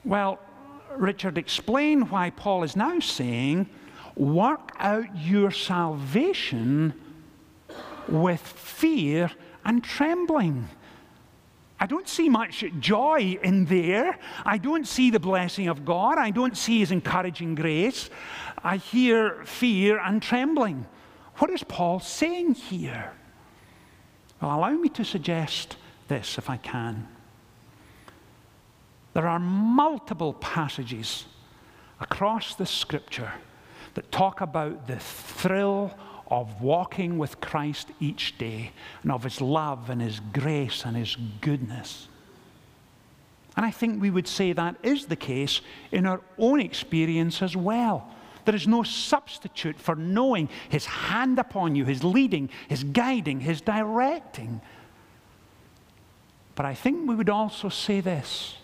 Well, 0.04 0.40
Richard, 0.98 1.38
explain 1.38 2.10
why 2.10 2.30
Paul 2.30 2.64
is 2.64 2.76
now 2.76 3.00
saying, 3.00 3.70
work 4.16 4.72
out 4.80 5.06
your 5.18 5.52
salvation 5.52 6.94
with 8.08 8.42
fear 8.42 9.32
and 9.66 9.84
trembling. 9.84 10.68
I 11.80 11.86
don't 11.86 12.08
see 12.08 12.30
much 12.30 12.64
joy 12.80 13.38
in 13.44 13.66
there. 13.66 14.18
I 14.46 14.58
don't 14.58 14.88
see 14.88 15.10
the 15.10 15.20
blessing 15.20 15.68
of 15.68 15.84
God. 15.84 16.18
I 16.18 16.32
don't 16.32 16.56
see 16.58 16.80
his 16.80 16.92
encouraging 16.92 17.56
grace. 17.56 18.10
I 18.64 18.78
hear 18.78 19.44
fear 19.44 20.00
and 20.00 20.22
trembling. 20.22 20.86
What 21.38 21.50
is 21.50 21.64
Paul 21.64 22.00
saying 22.00 22.54
here? 22.54 23.12
Well, 24.42 24.58
allow 24.58 24.72
me 24.72 24.90
to 24.90 25.04
suggest 25.04 25.78
this, 26.08 26.38
if 26.38 26.50
I 26.50 26.58
can. 26.58 27.08
There 29.14 29.28
are 29.28 29.40
multiple 29.40 30.34
passages 30.34 31.26
across 32.00 32.56
the 32.56 32.66
scripture 32.66 33.32
that 33.94 34.12
talk 34.12 34.42
about 34.42 34.88
the 34.88 34.98
thrill 34.98 35.94
of 36.28 36.62
walking 36.62 37.20
with 37.20 37.40
Christ 37.40 37.90
each 38.00 38.38
day 38.38 38.72
and 39.04 39.12
of 39.12 39.24
his 39.24 39.40
love 39.40 39.90
and 39.90 40.02
his 40.02 40.20
grace 40.20 40.84
and 40.84 40.98
his 40.98 41.16
goodness. 41.42 42.08
And 43.56 43.66
I 43.66 43.72
think 43.72 44.02
we 44.02 44.10
would 44.10 44.28
say 44.28 44.52
that 44.52 44.78
is 44.82 45.06
the 45.06 45.16
case 45.16 45.62
in 45.92 46.08
our 46.08 46.22
own 46.40 46.60
experience 46.60 47.44
as 47.44 47.56
well. 47.56 48.10
There 48.46 48.56
is 48.56 48.68
no 48.68 48.82
substitute 48.82 49.78
for 49.80 49.96
knowing 49.96 50.50
his 50.70 50.86
hand 50.86 51.38
upon 51.38 51.76
you, 51.76 51.86
his 51.86 52.04
leading, 52.04 52.50
his 52.68 52.84
guiding, 52.84 53.42
his 53.42 53.62
directing. 53.62 54.60
But 56.56 56.66
I 56.66 56.74
think 56.74 57.08
we 57.08 57.16
would 57.16 57.30
also 57.30 57.70
say 57.70 58.02
this 58.02 58.56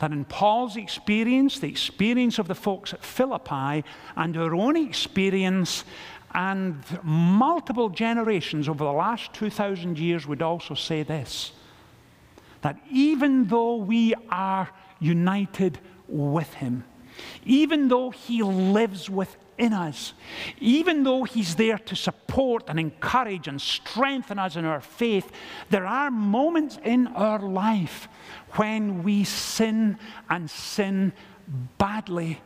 that 0.00 0.12
in 0.12 0.24
Paul's 0.24 0.76
experience, 0.76 1.60
the 1.60 1.68
experience 1.68 2.38
of 2.38 2.48
the 2.48 2.54
folks 2.54 2.92
at 2.92 3.04
Philippi, 3.04 3.84
and 4.16 4.36
our 4.36 4.54
own 4.54 4.76
experience, 4.76 5.84
and 6.34 6.82
multiple 7.02 7.88
generations 7.88 8.68
over 8.68 8.84
the 8.84 8.92
last 8.92 9.32
2,000 9.34 9.98
years 9.98 10.26
would 10.26 10.42
also 10.42 10.74
say 10.74 11.02
this 11.02 11.52
that 12.62 12.78
even 12.90 13.46
though 13.46 13.76
we 13.76 14.14
are 14.28 14.68
united 15.00 15.78
with 16.08 16.52
Him, 16.54 16.84
even 17.44 17.88
though 17.88 18.10
He 18.10 18.42
lives 18.42 19.08
within 19.08 19.72
us, 19.72 20.14
even 20.60 21.02
though 21.02 21.24
He's 21.24 21.56
there 21.56 21.78
to 21.78 21.96
support 21.96 22.64
and 22.68 22.78
encourage 22.78 23.48
and 23.48 23.60
strengthen 23.60 24.38
us 24.38 24.56
in 24.56 24.64
our 24.64 24.80
faith, 24.80 25.30
there 25.70 25.86
are 25.86 26.10
moments 26.10 26.78
in 26.84 27.06
our 27.08 27.40
life 27.40 28.08
when 28.52 29.02
we 29.02 29.24
sin 29.24 29.98
and 30.28 30.50
sin 30.50 31.12
badly. 31.78 32.40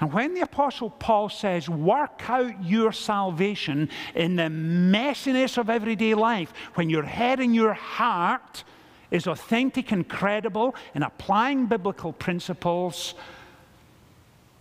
And 0.00 0.12
when 0.12 0.34
the 0.34 0.42
Apostle 0.42 0.90
Paul 0.90 1.28
says, 1.28 1.68
work 1.68 2.30
out 2.30 2.64
your 2.64 2.92
salvation 2.92 3.88
in 4.14 4.36
the 4.36 4.44
messiness 4.44 5.58
of 5.58 5.68
everyday 5.68 6.14
life, 6.14 6.52
when 6.74 6.88
your 6.88 7.02
head 7.02 7.40
and 7.40 7.52
your 7.54 7.72
heart 7.72 8.62
is 9.10 9.26
authentic 9.26 9.90
and 9.90 10.08
credible 10.08 10.76
in 10.94 11.02
applying 11.02 11.66
biblical 11.66 12.12
principles, 12.12 13.14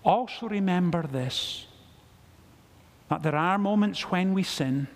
also 0.03 0.47
remember 0.47 1.03
this 1.03 1.65
that 3.09 3.23
there 3.23 3.35
are 3.35 3.57
moments 3.57 4.01
when 4.11 4.33
we 4.33 4.43
sin 4.43 4.87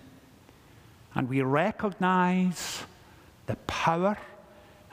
and 1.14 1.28
we 1.28 1.40
recognize 1.42 2.82
the 3.46 3.56
power 3.66 4.18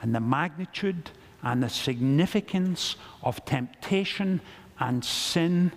and 0.00 0.14
the 0.14 0.20
magnitude 0.20 1.10
and 1.42 1.62
the 1.62 1.68
significance 1.68 2.96
of 3.22 3.44
temptation 3.44 4.40
and 4.78 5.04
sin, 5.04 5.72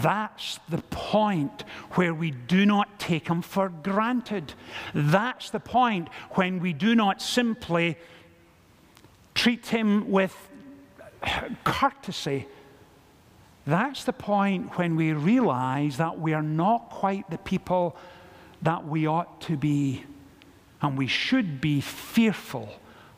that's 0.00 0.58
the 0.68 0.82
point 0.90 1.64
where 1.92 2.14
we 2.14 2.30
do 2.30 2.64
not 2.64 2.98
take 2.98 3.28
him 3.28 3.42
for 3.42 3.68
granted. 3.68 4.54
That's 4.94 5.50
the 5.50 5.60
point 5.60 6.08
when 6.32 6.60
we 6.60 6.72
do 6.72 6.94
not 6.94 7.20
simply 7.20 7.96
treat 9.34 9.66
him 9.66 10.10
with 10.10 10.34
courtesy. 11.64 12.46
That's 13.66 14.04
the 14.04 14.12
point 14.12 14.78
when 14.78 14.94
we 14.94 15.12
realize 15.12 15.96
that 15.96 16.20
we 16.20 16.32
are 16.32 16.42
not 16.42 16.88
quite 16.90 17.28
the 17.30 17.38
people 17.38 17.96
that 18.62 18.86
we 18.86 19.06
ought 19.06 19.40
to 19.42 19.56
be, 19.56 20.04
and 20.80 20.96
we 20.96 21.08
should 21.08 21.60
be 21.60 21.80
fearful 21.80 22.68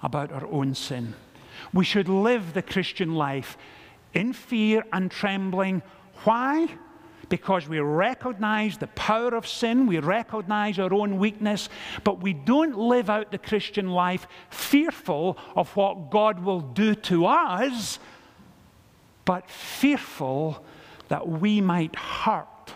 about 0.02 0.33
our 0.33 0.47
own 0.47 0.75
sin. 0.75 1.14
We 1.75 1.85
should 1.85 2.09
live 2.09 2.55
the 2.55 2.62
Christian 2.62 3.14
life 3.14 3.59
in 4.14 4.33
fear 4.33 4.85
and 4.93 5.11
trembling. 5.11 5.83
Why? 6.25 6.69
Because 7.28 7.69
we 7.69 7.78
recognize 7.81 8.78
the 8.78 8.87
power 8.88 9.35
of 9.35 9.47
sin, 9.47 9.87
we 9.87 9.99
recognize 9.99 10.78
our 10.78 10.95
own 10.95 11.19
weakness, 11.19 11.69
but 12.05 12.23
we 12.23 12.33
don't 12.33 12.78
live 12.78 13.11
out 13.11 13.31
the 13.31 13.38
Christian 13.38 13.90
life 13.90 14.26
fearful 14.49 15.37
of 15.55 15.76
what 15.76 16.11
God 16.11 16.40
will 16.40 16.61
do 16.61 16.95
to 16.95 17.26
us, 17.26 17.99
but 19.28 19.50
fearful 19.50 20.64
that 21.08 21.28
we 21.28 21.61
might 21.61 21.94
hurt 21.94 22.73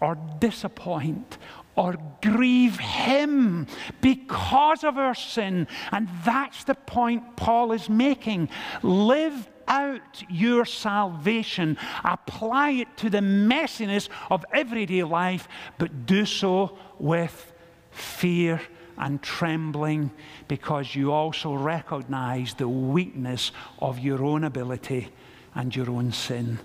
or 0.00 0.18
disappoint 0.40 1.38
or 1.76 1.94
grieve 2.20 2.80
Him 2.80 3.68
because 4.00 4.82
of 4.82 4.98
our 4.98 5.14
sin. 5.14 5.68
And 5.92 6.08
that's 6.24 6.64
the 6.64 6.74
point 6.74 7.36
Paul 7.36 7.70
is 7.70 7.88
making. 7.88 8.48
Live 8.82 9.48
out 9.68 10.24
your 10.28 10.64
salvation, 10.64 11.78
apply 12.02 12.70
it 12.70 12.96
to 12.96 13.08
the 13.08 13.20
messiness 13.20 14.08
of 14.32 14.44
everyday 14.52 15.04
life, 15.04 15.46
but 15.78 16.06
do 16.06 16.26
so 16.26 16.76
with 16.98 17.52
fear 17.92 18.60
and 18.98 19.22
trembling 19.22 20.10
because 20.48 20.96
you 20.96 21.12
also 21.12 21.54
recognize 21.54 22.54
the 22.54 22.68
weakness 22.68 23.52
of 23.78 24.00
your 24.00 24.24
own 24.24 24.42
ability 24.42 25.12
and 25.54 25.74
your 25.74 25.90
own 25.90 26.12
sin. 26.12 26.58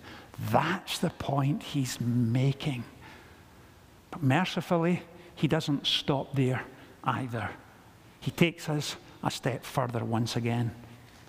That's 0.51 0.99
the 0.99 1.09
point 1.11 1.63
he's 1.63 1.99
making. 1.99 2.83
But 4.11 4.23
mercifully, 4.23 5.03
he 5.35 5.47
doesn't 5.47 5.85
stop 5.85 6.35
there 6.35 6.63
either. 7.03 7.49
He 8.19 8.31
takes 8.31 8.69
us 8.69 8.95
a 9.23 9.31
step 9.31 9.63
further 9.63 10.03
once 10.03 10.35
again. 10.35 10.73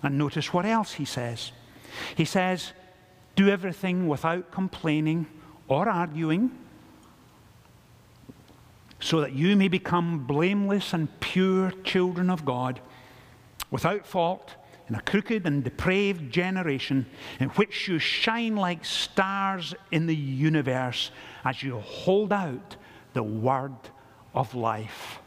And 0.03 0.17
notice 0.17 0.53
what 0.53 0.65
else 0.65 0.93
he 0.93 1.05
says. 1.05 1.51
He 2.15 2.25
says, 2.25 2.73
Do 3.35 3.49
everything 3.49 4.07
without 4.07 4.51
complaining 4.51 5.27
or 5.67 5.87
arguing, 5.87 6.51
so 8.99 9.21
that 9.21 9.33
you 9.33 9.55
may 9.55 9.67
become 9.67 10.25
blameless 10.25 10.93
and 10.93 11.19
pure 11.19 11.71
children 11.83 12.29
of 12.29 12.45
God, 12.45 12.79
without 13.69 14.05
fault 14.05 14.55
in 14.91 14.97
a 14.97 15.01
crooked 15.03 15.47
and 15.47 15.63
depraved 15.63 16.33
generation 16.33 17.05
in 17.39 17.47
which 17.51 17.87
you 17.87 17.97
shine 17.97 18.57
like 18.57 18.83
stars 18.83 19.73
in 19.89 20.05
the 20.05 20.15
universe 20.15 21.11
as 21.45 21.63
you 21.63 21.79
hold 21.79 22.33
out 22.33 22.75
the 23.13 23.23
word 23.23 23.73
of 24.35 24.53
life. 24.53 25.19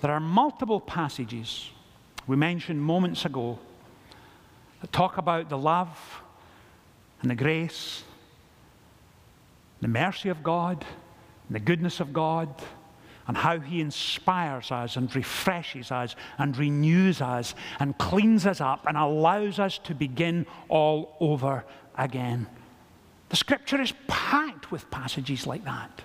There 0.00 0.10
are 0.10 0.18
multiple 0.18 0.80
passages 0.80 1.70
we 2.26 2.34
mentioned 2.34 2.82
moments 2.82 3.24
ago 3.24 3.60
that 4.80 4.90
talk 4.90 5.18
about 5.18 5.48
the 5.48 5.58
love 5.58 6.20
and 7.22 7.30
the 7.30 7.36
grace, 7.36 8.02
the 9.80 9.86
mercy 9.86 10.30
of 10.30 10.42
God, 10.42 10.84
the 11.48 11.60
goodness 11.60 12.00
of 12.00 12.12
God 12.12 12.48
and 13.26 13.36
how 13.36 13.58
He 13.58 13.80
inspires 13.80 14.70
us 14.70 14.96
and 14.96 15.14
refreshes 15.14 15.90
us 15.90 16.14
and 16.38 16.56
renews 16.56 17.20
us 17.20 17.54
and 17.80 17.96
cleans 17.98 18.46
us 18.46 18.60
up 18.60 18.86
and 18.86 18.96
allows 18.96 19.58
us 19.58 19.78
to 19.78 19.94
begin 19.94 20.46
all 20.68 21.16
over 21.20 21.64
again. 21.96 22.46
The 23.30 23.36
scripture 23.36 23.80
is 23.80 23.92
packed 24.06 24.70
with 24.70 24.90
passages 24.90 25.46
like 25.46 25.64
that. 25.64 26.02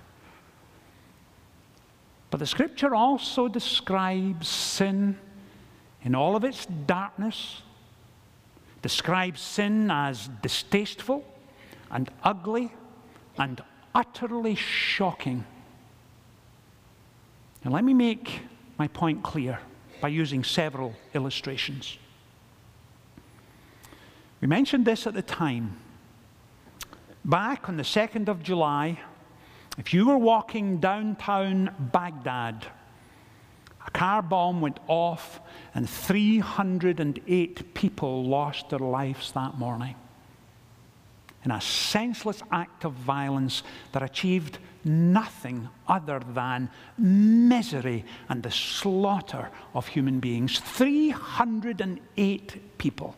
But 2.32 2.40
the 2.40 2.46
scripture 2.46 2.96
also 2.96 3.48
describes 3.48 4.48
sin 4.48 5.18
in 6.04 6.16
all 6.16 6.36
of 6.36 6.44
its 6.44 6.66
darkness, 6.66 7.62
describes 8.82 9.42
sin 9.42 9.92
as 9.92 10.30
distasteful 10.42 11.26
and 11.92 12.10
ugly 12.24 12.72
and 13.38 13.62
utterly 13.94 14.56
shocking. 14.56 15.46
And 17.64 17.74
let 17.74 17.84
me 17.84 17.94
make 17.94 18.42
my 18.78 18.88
point 18.88 19.24
clear 19.24 19.60
by 20.02 20.08
using 20.08 20.44
several 20.44 20.96
illustrations. 21.14 21.98
We 24.42 24.48
mentioned 24.48 24.86
this 24.86 25.06
at 25.06 25.14
the 25.14 25.22
time. 25.22 25.78
Back 27.26 27.68
on 27.68 27.76
the 27.76 27.84
2nd 27.84 28.30
of 28.30 28.42
July, 28.42 29.00
if 29.78 29.94
you 29.94 30.08
were 30.08 30.18
walking 30.18 30.80
downtown 30.80 31.76
Baghdad, 31.78 32.66
a 33.86 33.92
car 33.92 34.22
bomb 34.22 34.62
went 34.62 34.80
off 34.88 35.42
and 35.76 35.90
308 35.90 37.74
people 37.74 38.26
lost 38.26 38.70
their 38.70 38.80
lives 38.80 39.32
that 39.34 39.58
morning 39.58 39.96
in 41.46 41.52
a 41.52 41.62
senseless 41.62 42.42
act 42.52 42.86
of 42.86 42.94
violence 42.94 43.64
that 43.94 44.04
achieved 44.04 44.60
nothing 44.84 45.70
other 45.88 46.20
than 46.20 46.70
misery 46.98 48.06
and 48.30 48.44
the 48.44 48.52
slaughter 48.52 49.50
of 49.74 49.88
human 49.88 50.20
beings. 50.20 50.60
308 50.60 52.78
people. 52.78 53.16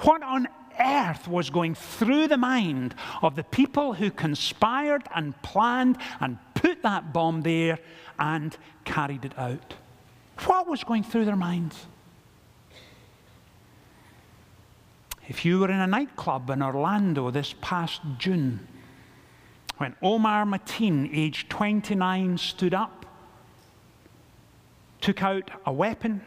What 0.00 0.22
on 0.22 0.48
earth 0.80 1.26
was 1.26 1.50
going 1.50 1.74
through 1.74 2.28
the 2.28 2.36
mind 2.36 2.94
of 3.22 3.36
the 3.36 3.44
people 3.44 3.94
who 3.94 4.10
conspired 4.10 5.02
and 5.14 5.40
planned 5.42 5.98
and 6.20 6.38
put 6.54 6.82
that 6.82 7.12
bomb 7.12 7.42
there 7.42 7.78
and 8.18 8.56
carried 8.84 9.24
it 9.24 9.38
out? 9.38 9.74
What 10.46 10.68
was 10.68 10.84
going 10.84 11.02
through 11.02 11.24
their 11.24 11.36
minds? 11.36 11.86
If 15.28 15.44
you 15.44 15.60
were 15.60 15.70
in 15.70 15.80
a 15.80 15.86
nightclub 15.86 16.48
in 16.48 16.62
Orlando 16.62 17.30
this 17.30 17.54
past 17.60 18.00
June, 18.18 18.66
when 19.78 19.94
Omar 20.02 20.44
Mateen, 20.44 21.08
aged 21.12 21.50
29, 21.50 22.38
stood 22.38 22.74
up, 22.74 23.06
took 25.00 25.22
out 25.22 25.50
a 25.64 25.72
weapon, 25.72 26.22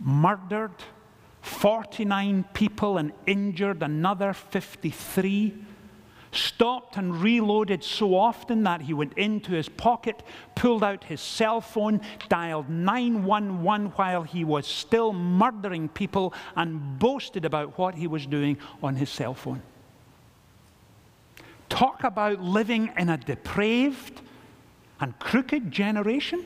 murdered 0.00 0.72
49 1.42 2.44
people, 2.52 2.98
and 2.98 3.12
injured 3.26 3.82
another 3.82 4.32
53 4.32 5.54
stopped 6.30 6.96
and 6.96 7.22
reloaded 7.22 7.82
so 7.82 8.14
often 8.14 8.62
that 8.64 8.82
he 8.82 8.92
went 8.92 9.16
into 9.16 9.52
his 9.52 9.68
pocket, 9.68 10.22
pulled 10.54 10.84
out 10.84 11.04
his 11.04 11.20
cell 11.20 11.60
phone, 11.60 12.00
dialed 12.28 12.68
911 12.68 13.92
while 13.96 14.22
he 14.22 14.44
was 14.44 14.66
still 14.66 15.12
murdering 15.12 15.88
people, 15.88 16.34
and 16.56 16.98
boasted 16.98 17.44
about 17.44 17.78
what 17.78 17.94
he 17.94 18.06
was 18.06 18.26
doing 18.26 18.58
on 18.82 18.96
his 18.96 19.10
cell 19.10 19.34
phone. 19.34 19.62
Talk 21.68 22.04
about 22.04 22.40
living 22.40 22.90
in 22.96 23.08
a 23.08 23.16
depraved 23.16 24.20
and 25.00 25.18
crooked 25.18 25.70
generation. 25.70 26.44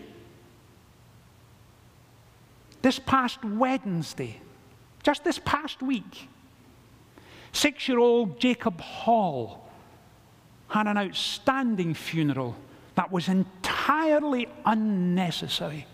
This 2.83 2.99
past 2.99 3.45
Wednesday, 3.45 4.41
just 5.03 5.25
this 5.25 5.39
past 5.39 5.83
week, 5.83 6.29
six 7.53 7.89
year 7.89 7.99
old 7.99 8.41
Jacob 8.41 8.81
Hall 8.81 9.71
had 10.69 10.87
an 10.87 10.99
outstanding 10.99 11.95
funeral 11.95 12.57
that 12.95 13.13
was 13.13 13.29
entirely 13.29 14.49
unnecessary. 14.65 15.87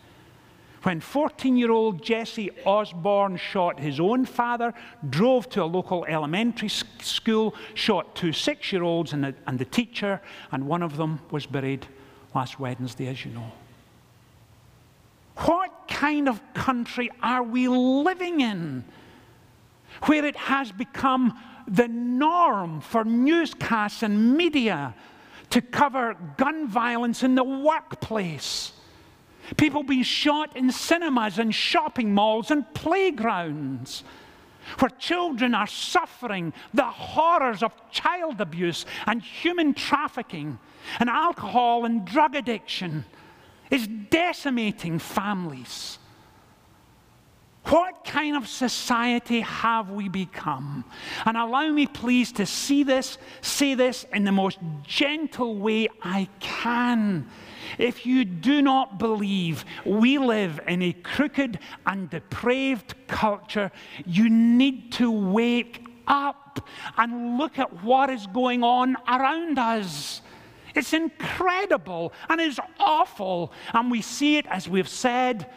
When 0.89 1.01
14 1.01 1.59
year 1.59 1.71
old 1.71 2.03
Jesse 2.03 2.51
Osborne 2.65 3.37
shot 3.37 3.79
his 3.79 4.01
own 4.01 4.25
father, 4.25 4.73
drove 5.11 5.47
to 5.51 5.63
a 5.63 5.67
local 5.67 6.07
elementary 6.07 6.71
school, 6.71 7.55
shot 7.75 8.17
two 8.17 8.33
six 8.33 8.73
year 8.73 8.83
olds 8.83 9.13
and, 9.13 9.35
and 9.47 9.59
the 9.59 9.67
teacher, 9.67 10.19
and 10.51 10.67
one 10.67 10.83
of 10.83 10.97
them 10.97 11.21
was 11.31 11.45
buried 11.45 11.87
last 12.35 12.59
Wednesday, 12.59 13.07
as 13.07 13.23
you 13.23 13.33
know. 13.33 13.53
What 15.37 15.89
kind 15.89 16.27
of 16.27 16.41
country 16.55 17.11
are 17.23 17.43
we 17.43 17.69
living 17.69 18.41
in 18.41 18.83
where 20.05 20.25
it 20.25 20.37
has 20.37 20.73
become 20.73 21.39
the 21.67 21.89
norm 21.89 22.81
for 22.81 23.05
newscasts 23.05 24.03
and 24.03 24.39
media 24.39 24.95
to 25.51 25.61
cover 25.61 26.17
gun 26.39 26.67
violence 26.67 27.23
in 27.23 27.35
the 27.35 27.45
workplace. 27.45 28.73
People 29.57 29.83
being 29.83 30.03
shot 30.03 30.57
in 30.57 30.71
cinemas 30.71 31.39
and 31.39 31.55
shopping 31.55 32.13
malls 32.13 32.51
and 32.51 32.73
playgrounds, 32.75 34.05
where 34.79 34.91
children 34.91 35.55
are 35.55 35.67
suffering 35.67 36.53
the 36.75 36.85
horrors 36.85 37.63
of 37.63 37.73
child 37.91 38.41
abuse 38.41 38.85
and 39.07 39.23
human 39.23 39.73
trafficking, 39.73 40.59
and 41.01 41.09
alcohol 41.09 41.85
and 41.85 42.05
drug 42.05 42.35
addiction 42.35 43.05
is 43.71 43.87
decimating 43.87 44.99
families. 44.99 45.99
What 47.65 48.05
kind 48.05 48.35
of 48.35 48.49
society 48.49 49.41
have 49.41 49.91
we 49.91 50.09
become? 50.09 50.85
And 51.27 51.37
allow 51.37 51.71
me, 51.71 51.87
please, 51.87 52.33
to 52.33 52.47
see 52.47 52.83
this, 52.83 53.19
say 53.43 53.75
this 53.75 54.07
in 54.13 54.25
the 54.25 54.33
most 54.33 54.59
gentle 54.85 55.57
way 55.57 55.89
I 56.03 56.29
can. 56.41 57.29
If 57.77 58.07
you 58.07 58.25
do 58.25 58.63
not 58.63 58.99
believe 58.99 59.65
we 59.85 60.19
live 60.19 60.61
in 60.67 60.83
a 60.83 60.93
crooked 60.93 61.59
and 61.87 62.09
depraved 62.09 62.95
culture, 63.07 63.71
you 64.07 64.31
need 64.31 64.93
to 64.93 65.11
wake 65.11 65.87
up 66.07 66.67
and 66.97 67.39
look 67.39 67.59
at 67.59 67.83
what 67.85 68.11
is 68.11 68.27
going 68.29 68.63
on 68.63 68.97
around 69.07 69.59
us. 69.59 70.23
It's 70.75 70.93
incredible 70.93 72.13
and 72.29 72.41
it's 72.41 72.59
awful. 72.79 73.53
And 73.73 73.91
we 73.91 74.03
see 74.03 74.37
it, 74.37 74.47
as 74.47 74.69
we've 74.69 74.89
said, 74.89 75.51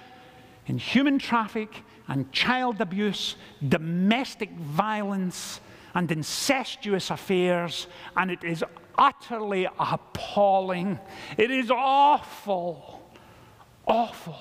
in 0.67 0.77
human 0.77 1.19
traffic 1.19 1.83
and 2.07 2.31
child 2.31 2.81
abuse, 2.81 3.35
domestic 3.67 4.51
violence, 4.51 5.61
and 5.93 6.11
incestuous 6.11 7.09
affairs, 7.09 7.87
and 8.15 8.31
it 8.31 8.43
is 8.43 8.63
utterly 8.97 9.67
appalling. 9.79 10.99
It 11.37 11.51
is 11.51 11.71
awful, 11.71 13.01
awful. 13.85 14.37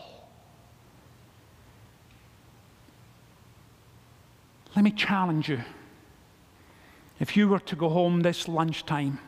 Let 4.77 4.85
me 4.85 4.93
challenge 4.93 5.49
you. 5.49 5.61
If 7.19 7.37
you 7.37 7.49
were 7.49 7.61
to 7.61 7.77
go 7.77 7.89
home 7.89 8.21
this 8.21 8.49
lunchtime, 8.49 9.19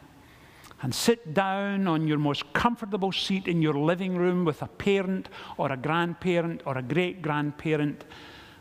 and 0.82 0.92
sit 0.92 1.32
down 1.32 1.86
on 1.86 2.08
your 2.08 2.18
most 2.18 2.52
comfortable 2.52 3.12
seat 3.12 3.46
in 3.46 3.62
your 3.62 3.74
living 3.74 4.16
room 4.16 4.44
with 4.44 4.62
a 4.62 4.66
parent 4.66 5.28
or 5.56 5.70
a 5.70 5.76
grandparent 5.76 6.60
or 6.66 6.76
a 6.76 6.82
great 6.82 7.22
grandparent 7.22 8.04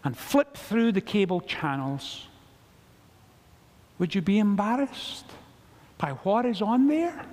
and 0.04 0.16
flip 0.16 0.56
through 0.56 0.92
the 0.92 1.02
cable 1.02 1.42
channels, 1.42 2.28
would 4.02 4.16
you 4.16 4.22
be 4.22 4.40
embarrassed 4.40 5.28
by 6.00 6.10
what 6.24 6.44
is 6.44 6.60
on 6.60 6.88
there? 6.88 7.24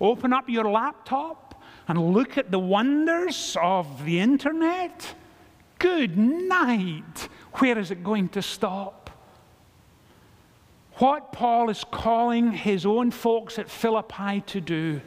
Open 0.00 0.32
up 0.32 0.48
your 0.48 0.68
laptop 0.68 1.62
and 1.86 2.12
look 2.12 2.36
at 2.36 2.50
the 2.50 2.58
wonders 2.58 3.56
of 3.62 4.04
the 4.04 4.18
internet? 4.18 5.14
Good 5.78 6.18
night. 6.18 7.28
where 7.58 7.78
is 7.78 7.92
it 7.92 8.02
going 8.02 8.28
to 8.30 8.42
stop? 8.42 9.03
What 10.98 11.32
Paul 11.32 11.70
is 11.70 11.82
calling 11.90 12.52
his 12.52 12.86
own 12.86 13.10
folks 13.10 13.58
at 13.58 13.68
Philippi 13.68 14.42
to 14.46 14.60
do, 14.60 15.00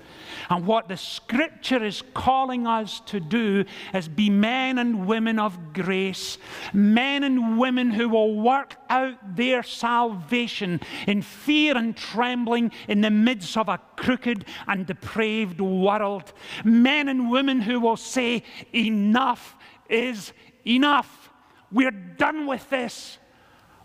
and 0.49 0.65
what 0.65 0.89
the 0.89 0.97
scripture 0.97 1.81
is 1.81 2.03
calling 2.13 2.67
us 2.67 2.99
to 3.05 3.21
do, 3.21 3.63
is 3.93 4.09
be 4.09 4.29
men 4.29 4.79
and 4.79 5.07
women 5.07 5.39
of 5.39 5.71
grace, 5.71 6.39
men 6.73 7.23
and 7.23 7.57
women 7.57 7.91
who 7.91 8.09
will 8.09 8.35
work 8.35 8.75
out 8.89 9.37
their 9.37 9.63
salvation 9.63 10.81
in 11.07 11.21
fear 11.21 11.77
and 11.77 11.95
trembling 11.95 12.73
in 12.89 12.99
the 12.99 13.09
midst 13.09 13.55
of 13.55 13.69
a 13.69 13.79
crooked 13.95 14.43
and 14.67 14.85
depraved 14.85 15.61
world, 15.61 16.33
men 16.65 17.07
and 17.07 17.31
women 17.31 17.61
who 17.61 17.79
will 17.79 17.97
say, 17.97 18.43
Enough 18.73 19.55
is 19.89 20.33
enough. 20.65 21.31
We're 21.71 21.91
done 21.91 22.45
with 22.45 22.69
this. 22.69 23.19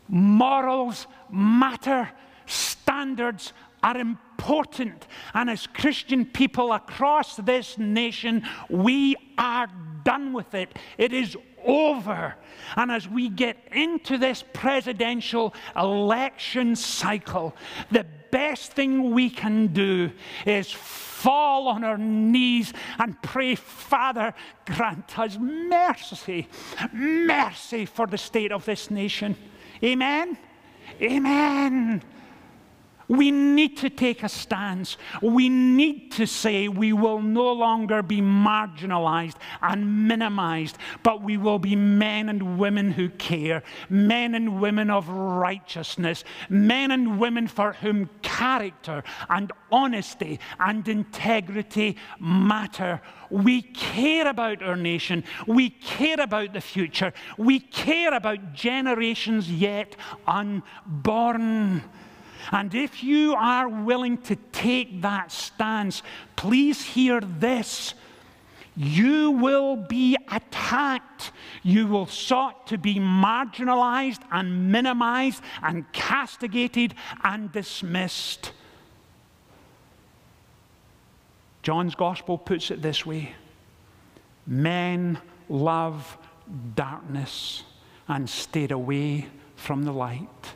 Morals 0.08 1.06
matter, 1.30 2.10
standards 2.46 3.52
are 3.82 3.96
important. 3.96 5.06
And 5.34 5.50
as 5.50 5.66
Christian 5.66 6.24
people 6.24 6.72
across 6.72 7.36
this 7.36 7.78
nation, 7.78 8.42
we 8.68 9.16
are 9.38 9.68
done 10.04 10.32
with 10.32 10.54
it. 10.54 10.78
It 10.98 11.12
is 11.12 11.36
over. 11.64 12.34
And 12.76 12.90
as 12.90 13.08
we 13.08 13.28
get 13.28 13.56
into 13.72 14.18
this 14.18 14.44
presidential 14.52 15.54
election 15.76 16.76
cycle, 16.76 17.54
the 17.90 18.06
best 18.30 18.72
thing 18.72 19.12
we 19.12 19.30
can 19.30 19.68
do 19.68 20.10
is 20.46 20.70
fall 20.72 21.68
on 21.68 21.84
our 21.84 21.98
knees 21.98 22.72
and 22.98 23.20
pray, 23.22 23.54
Father, 23.54 24.34
grant 24.66 25.18
us 25.18 25.38
mercy, 25.38 26.48
mercy 26.92 27.84
for 27.84 28.06
the 28.06 28.18
state 28.18 28.50
of 28.50 28.64
this 28.64 28.90
nation. 28.90 29.36
Amen. 29.85 30.37
Amen. 31.01 32.03
We 33.12 33.31
need 33.31 33.77
to 33.79 33.90
take 33.90 34.22
a 34.22 34.29
stance. 34.31 34.96
We 35.20 35.51
need 35.51 36.12
to 36.12 36.27
say 36.27 36.68
we 36.68 36.94
will 36.94 37.20
no 37.20 37.53
longer 37.53 38.03
be 38.03 38.22
marginalized 38.22 39.37
and 39.61 40.09
minimized, 40.09 40.79
but 41.03 41.22
we 41.22 41.37
will 41.37 41.59
be 41.59 41.77
men 41.77 42.31
and 42.31 42.59
women 42.59 42.90
who 42.90 43.11
care, 43.11 43.64
men 43.90 44.35
and 44.35 44.62
women 44.62 44.88
of 44.88 45.11
righteousness, 45.11 46.25
men 46.48 46.90
and 46.90 47.20
women 47.20 47.48
for 47.48 47.75
whom 47.75 48.09
character 48.22 49.05
and 49.29 49.53
honesty 49.70 50.40
and 50.59 50.88
integrity 50.88 51.98
matter. 52.18 52.98
We 53.29 53.61
care 53.61 54.27
about 54.27 54.62
our 54.62 54.77
nation. 54.77 55.25
We 55.46 55.68
care 55.68 56.18
about 56.18 56.55
the 56.55 56.62
future. 56.62 57.12
We 57.37 57.61
care 57.61 58.14
about 58.14 58.55
generations 58.55 59.53
yet 59.53 59.96
unborn. 60.27 61.83
And 62.50 62.74
if 62.74 63.02
you 63.02 63.35
are 63.35 63.68
willing 63.68 64.18
to 64.22 64.37
take 64.52 65.02
that 65.02 65.31
stance, 65.31 66.02
please 66.37 66.83
hear 66.83 67.20
this. 67.20 67.94
You 68.74 69.33
will 69.33 69.76
be 69.76 70.16
attacked. 70.31 71.33
You 71.62 71.87
will 71.87 72.07
sought 72.07 72.66
to 72.68 72.78
be 72.78 72.96
marginalized 72.96 74.20
and 74.31 74.72
minimized 74.72 75.42
and 75.62 75.90
castigated 75.92 76.94
and 77.22 77.52
dismissed. 77.52 78.52
John's 81.62 81.94
gospel 81.94 82.38
puts 82.38 82.70
it 82.70 82.83
this 82.83 83.07
way 83.07 83.35
Men 84.46 85.18
love 85.48 86.18
darkness 86.74 87.62
and 88.09 88.28
stayed 88.28 88.72
away 88.72 89.26
from 89.55 89.85
the 89.85 89.92
light. 89.92 90.55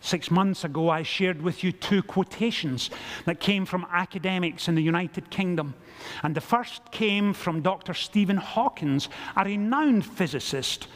Six 0.00 0.30
months 0.30 0.64
ago, 0.64 0.88
I 0.88 1.02
shared 1.02 1.42
with 1.42 1.64
you 1.64 1.72
two 1.72 2.02
quotations 2.02 2.90
that 3.24 3.40
came 3.40 3.66
from 3.66 3.86
academics 3.90 4.68
in 4.68 4.74
the 4.76 4.82
United 4.82 5.28
Kingdom. 5.30 5.74
And 6.22 6.34
the 6.34 6.40
first 6.40 6.90
came 6.92 7.32
from 7.32 7.62
Dr. 7.62 7.94
Stephen 7.94 8.36
Hawkins, 8.36 9.08
a 9.36 9.44
renowned 9.44 10.06
physicist. 10.06 10.86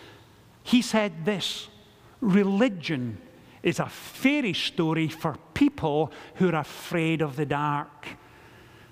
He 0.62 0.82
said 0.82 1.24
this 1.24 1.68
Religion 2.20 3.18
is 3.64 3.80
a 3.80 3.88
fairy 3.88 4.52
story 4.52 5.08
for 5.08 5.36
people 5.54 6.12
who 6.36 6.48
are 6.48 6.60
afraid 6.60 7.22
of 7.22 7.34
the 7.34 7.46
dark. 7.46 8.06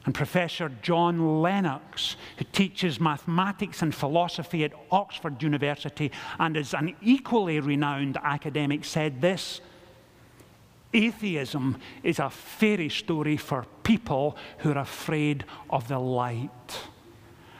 And 0.06 0.14
Professor 0.14 0.70
John 0.82 1.42
Lennox, 1.42 2.16
who 2.38 2.44
teaches 2.52 2.98
mathematics 2.98 3.82
and 3.82 3.94
philosophy 3.94 4.64
at 4.64 4.72
Oxford 4.90 5.42
University 5.42 6.10
and 6.38 6.56
is 6.56 6.74
an 6.74 6.96
equally 7.02 7.60
renowned 7.60 8.16
academic, 8.22 8.84
said 8.84 9.20
this 9.20 9.60
Atheism 10.92 11.78
is 12.02 12.18
a 12.18 12.30
fairy 12.30 12.88
story 12.88 13.36
for 13.36 13.66
people 13.82 14.36
who 14.58 14.72
are 14.72 14.78
afraid 14.78 15.44
of 15.68 15.88
the 15.88 15.98
light. 15.98 16.78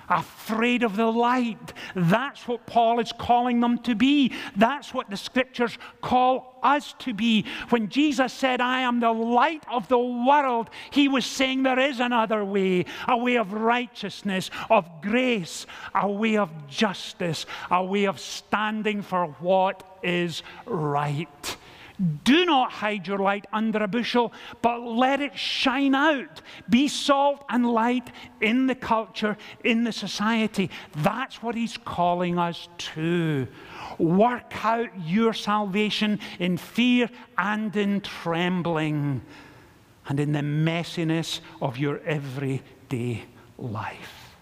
Afraid 0.09 0.83
of 0.83 0.97
the 0.97 1.07
light. 1.07 1.73
That's 1.95 2.49
what 2.49 2.67
Paul 2.67 2.99
is 2.99 3.13
calling 3.13 3.61
them 3.61 3.79
to 3.85 3.95
be. 3.95 4.33
That's 4.57 4.93
what 4.93 5.09
the 5.09 5.17
scriptures 5.17 5.79
call 6.01 6.59
us 6.65 6.97
to 6.99 7.15
be. 7.15 7.45
When 7.69 7.89
Jesus 7.89 8.33
said, 8.33 8.61
I 8.61 8.81
am 8.81 8.99
the 8.99 9.13
light 9.13 9.63
of 9.71 9.87
the 9.87 9.99
world, 9.99 10.69
he 10.91 11.07
was 11.07 11.25
saying 11.25 11.63
there 11.63 11.79
is 11.79 12.01
another 12.01 12.45
way 12.45 12.87
a 13.07 13.17
way 13.17 13.37
of 13.37 13.53
righteousness, 13.53 14.51
of 14.69 14.89
grace, 15.01 15.67
a 15.95 16.11
way 16.11 16.37
of 16.37 16.51
justice, 16.67 17.47
a 17.71 17.85
way 17.85 18.07
of 18.07 18.19
standing 18.19 19.03
for 19.03 19.27
what 19.39 19.99
is 20.03 20.43
right. 20.67 21.57
Do 22.25 22.47
not 22.47 22.73
hide 22.73 23.07
your 23.07 23.19
light 23.19 23.47
under 23.53 23.83
a 23.83 23.89
bushel, 23.89 24.33
but 24.63 24.81
let 24.81 25.21
it 25.21 25.37
shine 25.39 25.95
out. 25.95 26.41
Be 26.69 26.89
salt 26.89 27.45
and 27.51 27.71
light 27.71 28.11
in 28.41 28.67
the 28.67 28.75
culture, 28.75 29.37
in 29.65 29.85
the 29.85 29.93
society. 29.93 30.71
That's 30.97 31.43
what 31.43 31.55
he's 31.55 31.77
calling 31.77 32.39
us 32.39 32.69
to. 32.95 33.47
Work 33.99 34.65
out 34.65 34.89
your 35.05 35.35
salvation 35.35 36.21
in 36.39 36.57
fear 36.57 37.11
and 37.37 37.77
in 37.77 38.01
trembling, 38.01 39.21
and 40.09 40.19
in 40.19 40.33
the 40.33 40.41
messiness 40.41 41.41
of 41.61 41.77
your 41.77 41.99
everyday 42.01 43.25
life. 43.59 44.37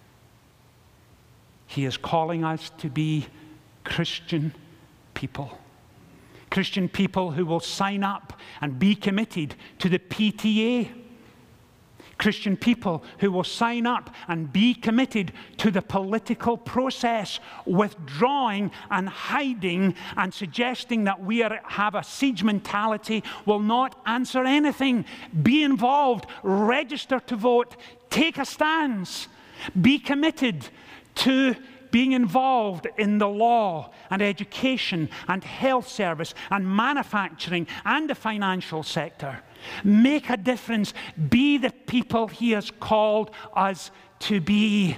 He 1.67 1.85
is 1.85 1.97
calling 1.97 2.45
us 2.45 2.71
to 2.79 2.89
be 2.89 3.27
Christian 3.83 4.55
people. 5.15 5.59
Christian 6.51 6.89
people 6.89 7.33
who 7.33 7.45
will 7.45 7.61
sign 7.61 8.03
up 8.03 8.33
and 8.61 8.79
be 8.79 8.95
committed 8.95 9.55
to 9.79 9.89
the 9.89 9.99
PTA. 9.99 10.91
Christian 12.19 12.57
people 12.57 13.05
who 13.21 13.31
will 13.31 13.45
sign 13.45 13.87
up 13.87 14.11
and 14.27 14.53
be 14.53 14.75
committed 14.75 15.33
to 15.59 15.71
the 15.71 15.83
political 15.83 16.57
process, 16.57 17.39
withdrawing 17.65 18.73
and 18.91 19.09
hiding 19.09 19.95
and 20.17 20.35
suggesting 20.35 21.05
that 21.05 21.23
we 21.23 21.45
are, 21.45 21.61
have 21.65 21.95
a 21.95 22.03
siege 22.03 22.43
mentality 22.43 23.23
will 23.47 23.61
not 23.61 24.01
answer 24.05 24.45
anything. 24.45 25.05
Be 25.43 25.63
involved, 25.63 26.27
register 26.43 27.21
to 27.21 27.37
vote, 27.37 27.77
take 28.11 28.37
a 28.37 28.45
stance, 28.45 29.29
be 29.81 30.01
committed 30.01 30.69
to 31.15 31.55
being 31.91 32.13
involved 32.13 32.87
in 32.97 33.19
the 33.19 33.29
law 33.29 33.91
and 34.11 34.23
education 34.23 35.09
and 35.27 35.45
health 35.45 35.89
service 35.89 36.35
and 36.51 36.69
manufacturing 36.69 37.67
and 37.85 38.09
the 38.09 38.15
financial 38.15 38.83
sector. 38.83 39.43
Make 39.85 40.31
a 40.31 40.37
difference. 40.37 40.95
Be 41.29 41.59
the 41.59 41.71
people 41.71 42.29
He 42.29 42.53
has 42.53 42.71
called 42.71 43.31
us 43.55 43.91
to 44.21 44.41
be. 44.41 44.97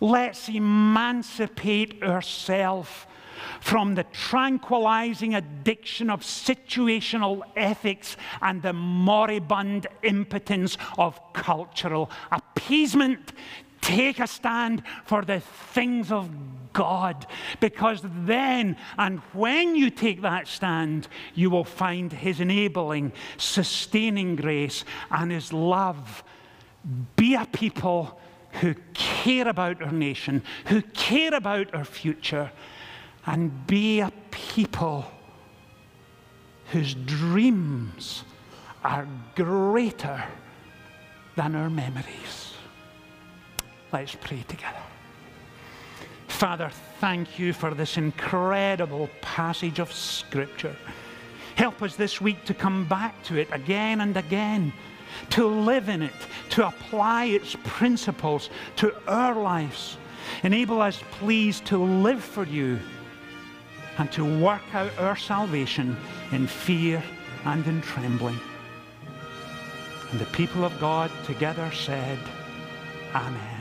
Let's 0.00 0.48
emancipate 0.48 2.02
ourselves 2.02 2.90
from 3.60 3.94
the 3.94 4.04
tranquilizing 4.04 5.34
addiction 5.34 6.10
of 6.10 6.20
situational 6.20 7.42
ethics 7.56 8.16
and 8.42 8.62
the 8.62 8.72
moribund 8.72 9.86
impotence 10.02 10.76
of 10.98 11.20
cultural 11.32 12.10
appeasement 12.32 13.32
Take 13.86 14.18
a 14.18 14.26
stand 14.26 14.82
for 15.04 15.22
the 15.22 15.38
things 15.38 16.10
of 16.10 16.28
God, 16.72 17.24
because 17.60 18.00
then 18.02 18.76
and 18.98 19.20
when 19.32 19.76
you 19.76 19.90
take 19.90 20.22
that 20.22 20.48
stand, 20.48 21.06
you 21.36 21.50
will 21.50 21.64
find 21.64 22.12
His 22.12 22.40
enabling, 22.40 23.12
sustaining 23.36 24.34
grace 24.34 24.84
and 25.08 25.30
His 25.30 25.52
love. 25.52 26.24
Be 27.14 27.36
a 27.36 27.46
people 27.46 28.20
who 28.60 28.74
care 28.92 29.46
about 29.46 29.80
our 29.80 29.92
nation, 29.92 30.42
who 30.66 30.82
care 30.82 31.32
about 31.32 31.72
our 31.72 31.84
future, 31.84 32.50
and 33.24 33.68
be 33.68 34.00
a 34.00 34.12
people 34.32 35.04
whose 36.72 36.94
dreams 36.94 38.24
are 38.82 39.06
greater 39.36 40.24
than 41.36 41.54
our 41.54 41.70
memories. 41.70 42.45
Let's 43.96 44.14
pray 44.14 44.44
together. 44.46 44.82
Father, 46.28 46.70
thank 47.00 47.38
you 47.38 47.54
for 47.54 47.72
this 47.72 47.96
incredible 47.96 49.08
passage 49.22 49.78
of 49.78 49.90
Scripture. 49.90 50.76
Help 51.54 51.80
us 51.80 51.96
this 51.96 52.20
week 52.20 52.44
to 52.44 52.52
come 52.52 52.86
back 52.86 53.22
to 53.24 53.38
it 53.38 53.48
again 53.52 54.02
and 54.02 54.14
again, 54.14 54.74
to 55.30 55.46
live 55.46 55.88
in 55.88 56.02
it, 56.02 56.12
to 56.50 56.66
apply 56.66 57.24
its 57.24 57.56
principles 57.64 58.50
to 58.76 58.94
our 59.08 59.34
lives. 59.34 59.96
Enable 60.42 60.82
us, 60.82 61.02
please, 61.12 61.60
to 61.60 61.78
live 61.78 62.22
for 62.22 62.44
you 62.44 62.78
and 63.96 64.12
to 64.12 64.40
work 64.42 64.74
out 64.74 64.92
our 64.98 65.16
salvation 65.16 65.96
in 66.32 66.46
fear 66.46 67.02
and 67.46 67.66
in 67.66 67.80
trembling. 67.80 68.38
And 70.10 70.20
the 70.20 70.26
people 70.26 70.66
of 70.66 70.78
God 70.78 71.10
together 71.24 71.72
said, 71.72 72.18
Amen. 73.14 73.55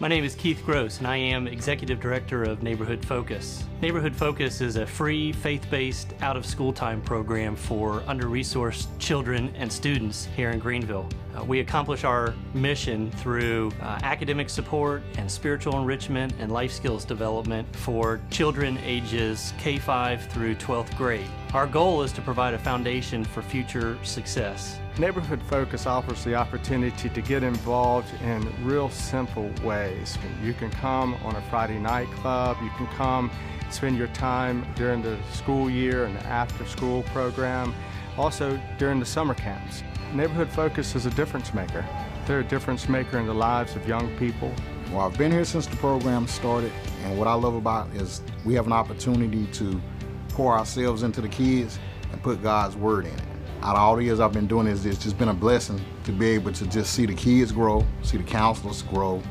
My 0.00 0.08
name 0.08 0.24
is 0.24 0.34
Keith 0.34 0.60
Gross, 0.66 0.98
and 0.98 1.06
I 1.06 1.16
am 1.16 1.46
Executive 1.46 2.00
Director 2.00 2.42
of 2.42 2.64
Neighborhood 2.64 3.04
Focus. 3.06 3.62
Neighborhood 3.80 4.14
Focus 4.14 4.60
is 4.60 4.74
a 4.74 4.84
free, 4.84 5.32
faith 5.32 5.64
based, 5.70 6.14
out 6.20 6.36
of 6.36 6.44
school 6.44 6.72
time 6.72 7.00
program 7.00 7.54
for 7.54 8.02
under 8.08 8.26
resourced 8.26 8.88
children 8.98 9.54
and 9.54 9.72
students 9.72 10.24
here 10.34 10.50
in 10.50 10.58
Greenville. 10.58 11.08
Uh, 11.34 11.44
we 11.44 11.60
accomplish 11.60 12.04
our 12.04 12.34
mission 12.52 13.10
through 13.12 13.72
uh, 13.80 13.98
academic 14.02 14.48
support 14.48 15.02
and 15.18 15.30
spiritual 15.30 15.78
enrichment 15.78 16.32
and 16.38 16.52
life 16.52 16.70
skills 16.70 17.04
development 17.04 17.66
for 17.76 18.20
children 18.30 18.78
ages 18.84 19.52
K 19.58 19.78
5 19.78 20.26
through 20.26 20.54
12th 20.56 20.96
grade. 20.96 21.26
Our 21.52 21.66
goal 21.66 22.02
is 22.02 22.12
to 22.12 22.20
provide 22.20 22.54
a 22.54 22.58
foundation 22.58 23.24
for 23.24 23.42
future 23.42 23.98
success. 24.02 24.78
Neighborhood 24.98 25.40
Focus 25.42 25.86
offers 25.86 26.22
the 26.22 26.34
opportunity 26.34 27.08
to 27.08 27.20
get 27.20 27.42
involved 27.42 28.08
in 28.22 28.48
real 28.64 28.88
simple 28.90 29.50
ways. 29.64 30.16
You 30.42 30.54
can 30.54 30.70
come 30.70 31.14
on 31.24 31.34
a 31.34 31.42
Friday 31.42 31.78
night 31.78 32.08
club, 32.12 32.58
you 32.62 32.70
can 32.76 32.86
come 32.88 33.30
spend 33.70 33.98
your 33.98 34.08
time 34.08 34.64
during 34.76 35.02
the 35.02 35.18
school 35.32 35.68
year 35.68 36.04
and 36.04 36.14
the 36.16 36.24
after 36.26 36.64
school 36.66 37.02
program, 37.04 37.74
also 38.16 38.60
during 38.78 39.00
the 39.00 39.06
summer 39.06 39.34
camps. 39.34 39.82
Neighborhood 40.12 40.48
Focus 40.50 40.94
is 40.94 41.06
a 41.06 41.10
difference 41.10 41.52
maker. 41.54 41.84
They're 42.26 42.40
a 42.40 42.44
difference 42.44 42.88
maker 42.88 43.18
in 43.18 43.26
the 43.26 43.34
lives 43.34 43.76
of 43.76 43.86
young 43.86 44.16
people. 44.16 44.52
Well, 44.90 45.00
I've 45.00 45.18
been 45.18 45.32
here 45.32 45.44
since 45.44 45.66
the 45.66 45.76
program 45.76 46.26
started, 46.26 46.72
and 47.04 47.18
what 47.18 47.26
I 47.26 47.34
love 47.34 47.54
about 47.54 47.88
is 47.94 48.22
we 48.44 48.54
have 48.54 48.66
an 48.66 48.72
opportunity 48.72 49.46
to 49.46 49.80
pour 50.28 50.56
ourselves 50.56 51.02
into 51.02 51.20
the 51.20 51.28
kids 51.28 51.78
and 52.12 52.22
put 52.22 52.42
God's 52.42 52.76
word 52.76 53.06
in 53.06 53.12
it 53.12 53.34
out 53.64 53.76
of 53.76 53.82
all 53.82 53.96
the 53.96 54.04
years 54.04 54.20
I've 54.20 54.32
been 54.32 54.46
doing 54.46 54.66
this, 54.66 54.84
it's 54.84 55.02
just 55.02 55.16
been 55.16 55.30
a 55.30 55.34
blessing 55.34 55.80
to 56.04 56.12
be 56.12 56.28
able 56.28 56.52
to 56.52 56.66
just 56.66 56.92
see 56.92 57.06
the 57.06 57.14
kids 57.14 57.50
grow, 57.50 57.84
see 58.02 58.18
the 58.18 58.22
counselors 58.22 58.82
grow, 58.82 59.22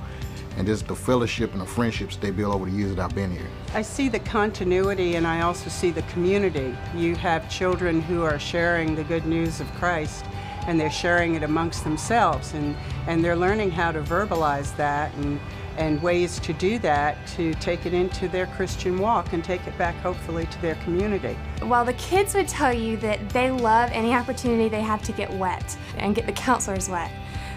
and 0.57 0.67
just 0.67 0.87
the 0.87 0.95
fellowship 0.95 1.51
and 1.53 1.61
the 1.61 1.65
friendships 1.65 2.15
they 2.15 2.31
build 2.31 2.53
over 2.53 2.65
the 2.65 2.71
years 2.75 2.95
that 2.95 3.03
I've 3.03 3.15
been 3.15 3.31
here. 3.31 3.47
I 3.73 3.81
see 3.81 4.09
the 4.09 4.19
continuity 4.19 5.15
and 5.15 5.25
I 5.25 5.41
also 5.41 5.69
see 5.69 5.91
the 5.91 6.03
community. 6.03 6.75
You 6.95 7.15
have 7.15 7.49
children 7.49 8.01
who 8.01 8.23
are 8.23 8.39
sharing 8.39 8.95
the 8.95 9.03
good 9.03 9.25
news 9.25 9.59
of 9.59 9.71
Christ 9.75 10.25
and 10.67 10.79
they're 10.79 10.91
sharing 10.91 11.35
it 11.35 11.43
amongst 11.43 11.83
themselves 11.83 12.53
and, 12.53 12.75
and 13.07 13.23
they're 13.23 13.35
learning 13.35 13.71
how 13.71 13.91
to 13.91 14.01
verbalize 14.01 14.75
that 14.77 15.13
and 15.15 15.39
and 15.77 16.01
ways 16.01 16.39
to 16.39 16.53
do 16.53 16.77
that 16.79 17.17
to 17.27 17.53
take 17.55 17.85
it 17.85 17.93
into 17.93 18.27
their 18.27 18.45
Christian 18.47 18.99
walk 18.99 19.33
and 19.33 19.43
take 19.43 19.65
it 19.67 19.77
back 19.77 19.95
hopefully 19.95 20.45
to 20.45 20.61
their 20.61 20.75
community. 20.75 21.33
While 21.61 21.85
the 21.85 21.93
kids 21.93 22.35
would 22.35 22.47
tell 22.47 22.73
you 22.73 22.97
that 22.97 23.29
they 23.29 23.49
love 23.49 23.89
any 23.91 24.13
opportunity 24.13 24.69
they 24.69 24.81
have 24.81 25.01
to 25.03 25.11
get 25.11 25.31
wet 25.33 25.77
and 25.97 26.15
get 26.15 26.25
the 26.25 26.31
counselors 26.31 26.89
wet, 26.89 27.11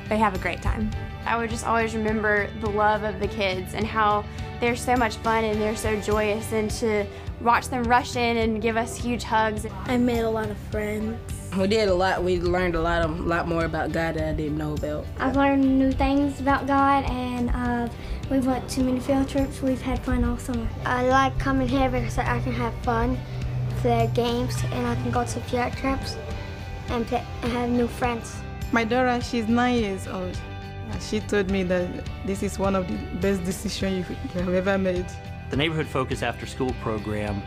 they 0.08 0.18
have 0.18 0.34
a 0.34 0.38
great 0.38 0.62
time. 0.62 0.90
I 1.24 1.36
would 1.36 1.50
just 1.50 1.66
always 1.66 1.94
remember 1.94 2.48
the 2.60 2.70
love 2.70 3.02
of 3.02 3.18
the 3.18 3.28
kids 3.28 3.74
and 3.74 3.84
how 3.84 4.24
they're 4.60 4.76
so 4.76 4.96
much 4.96 5.16
fun 5.16 5.44
and 5.44 5.60
they're 5.60 5.76
so 5.76 6.00
joyous 6.00 6.52
and 6.52 6.70
to 6.72 7.04
watch 7.40 7.68
them 7.68 7.84
rush 7.84 8.16
in 8.16 8.36
and 8.36 8.62
give 8.62 8.76
us 8.76 8.96
huge 8.96 9.24
hugs. 9.24 9.66
I 9.84 9.96
made 9.96 10.20
a 10.20 10.30
lot 10.30 10.50
of 10.50 10.56
friends. 10.70 11.18
We 11.56 11.66
did 11.66 11.88
a 11.88 11.94
lot. 11.94 12.22
We 12.22 12.38
learned 12.40 12.74
a 12.74 12.80
lot, 12.80 13.02
a 13.02 13.08
lot 13.08 13.48
more 13.48 13.64
about 13.64 13.92
God 13.92 14.14
that 14.14 14.28
I 14.28 14.32
didn't 14.32 14.58
know 14.58 14.74
about. 14.74 15.06
I've 15.18 15.36
learned 15.36 15.78
new 15.78 15.90
things 15.90 16.38
about 16.40 16.66
God, 16.66 17.04
and 17.04 17.50
uh, 17.50 17.88
we 18.30 18.40
went 18.40 18.68
to 18.70 18.82
many 18.82 19.00
field 19.00 19.28
trips. 19.28 19.62
We've 19.62 19.80
had 19.80 20.04
fun 20.04 20.22
all 20.24 20.36
summer. 20.38 20.68
I 20.84 21.08
like 21.08 21.38
coming 21.38 21.66
here 21.66 21.88
because 21.88 22.18
I 22.18 22.40
can 22.40 22.52
have 22.52 22.74
fun, 22.82 23.18
play 23.78 24.10
games, 24.12 24.54
and 24.70 24.86
I 24.86 24.96
can 24.96 25.10
go 25.10 25.24
to 25.24 25.40
field 25.40 25.72
trips 25.72 26.16
and, 26.88 27.06
play, 27.06 27.24
and 27.42 27.52
have 27.52 27.70
new 27.70 27.86
friends. 27.86 28.36
My 28.72 28.82
daughter, 28.84 29.20
she's 29.22 29.46
nine 29.46 29.76
years 29.76 30.08
old. 30.08 30.36
She 31.00 31.20
told 31.20 31.50
me 31.50 31.62
that 31.64 31.88
this 32.24 32.42
is 32.42 32.58
one 32.58 32.74
of 32.74 32.88
the 32.88 32.96
best 33.18 33.44
decisions 33.44 34.08
you 34.08 34.40
have 34.40 34.54
ever 34.54 34.78
made. 34.78 35.06
The 35.50 35.56
Neighborhood 35.56 35.86
Focus 35.86 36.22
After 36.22 36.46
School 36.46 36.74
program 36.82 37.42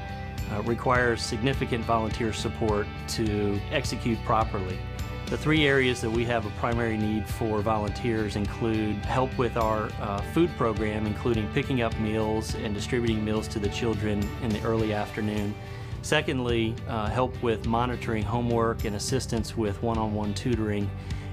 uh, 0.52 0.62
requires 0.62 1.22
significant 1.22 1.84
volunteer 1.84 2.32
support 2.32 2.88
to 3.10 3.60
execute 3.72 4.18
properly. 4.24 4.80
The 5.26 5.38
three 5.38 5.68
areas 5.68 6.00
that 6.02 6.10
we 6.10 6.26
have 6.26 6.46
a 6.46 6.50
primary 6.52 6.98
need 6.98 7.28
for 7.28 7.62
volunteers 7.62 8.36
include 8.36 8.96
help 9.06 9.38
with 9.38 9.58
our 9.58 9.90
uh, 10.00 10.22
food 10.34 10.50
program, 10.58 11.06
including 11.06 11.48
picking 11.54 11.82
up 11.82 11.98
meals 12.00 12.56
and 12.56 12.74
distributing 12.74 13.24
meals 13.24 13.48
to 13.50 13.60
the 13.60 13.70
children 13.70 14.28
in 14.42 14.50
the 14.50 14.62
early 14.64 14.94
afternoon. 14.94 15.54
Secondly, 16.02 16.76
uh, 16.88 17.08
help 17.08 17.42
with 17.44 17.68
monitoring 17.68 18.24
homework 18.24 18.86
and 18.86 18.96
assistance 18.96 19.56
with 19.58 19.82
one 19.84 19.98
on 19.98 20.14
one 20.14 20.34
tutoring. 20.34 20.90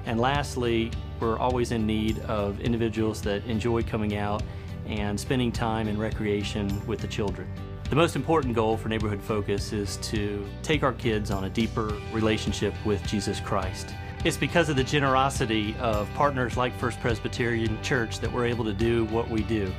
And 0.06 0.20
lastly, 0.20 0.90
we're 1.20 1.38
always 1.38 1.72
in 1.72 1.86
need 1.86 2.18
of 2.20 2.60
individuals 2.60 3.22
that 3.22 3.44
enjoy 3.46 3.82
coming 3.82 4.16
out 4.16 4.42
and 4.86 5.18
spending 5.18 5.50
time 5.50 5.88
in 5.88 5.98
recreation 5.98 6.84
with 6.86 7.00
the 7.00 7.08
children. 7.08 7.48
The 7.88 7.96
most 7.96 8.16
important 8.16 8.54
goal 8.54 8.76
for 8.76 8.88
Neighborhood 8.88 9.22
Focus 9.22 9.72
is 9.72 9.96
to 9.98 10.44
take 10.62 10.82
our 10.82 10.92
kids 10.92 11.30
on 11.30 11.44
a 11.44 11.50
deeper 11.50 11.96
relationship 12.12 12.74
with 12.84 13.04
Jesus 13.06 13.38
Christ. 13.38 13.94
It's 14.24 14.36
because 14.36 14.68
of 14.68 14.74
the 14.74 14.82
generosity 14.82 15.76
of 15.78 16.12
partners 16.14 16.56
like 16.56 16.76
First 16.78 16.98
Presbyterian 17.00 17.80
Church 17.82 18.18
that 18.18 18.32
we're 18.32 18.46
able 18.46 18.64
to 18.64 18.72
do 18.72 19.04
what 19.06 19.30
we 19.30 19.42
do. 19.42 19.72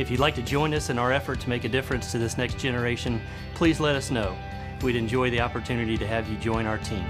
If 0.00 0.10
you'd 0.10 0.18
like 0.18 0.34
to 0.36 0.42
join 0.42 0.72
us 0.72 0.88
in 0.88 0.98
our 0.98 1.12
effort 1.12 1.40
to 1.40 1.50
make 1.50 1.64
a 1.64 1.68
difference 1.68 2.10
to 2.12 2.18
this 2.18 2.38
next 2.38 2.58
generation, 2.58 3.20
please 3.52 3.80
let 3.80 3.96
us 3.96 4.10
know. 4.10 4.34
We'd 4.80 4.96
enjoy 4.96 5.28
the 5.28 5.42
opportunity 5.42 5.98
to 5.98 6.06
have 6.06 6.26
you 6.26 6.38
join 6.38 6.64
our 6.64 6.78
team. 6.78 7.04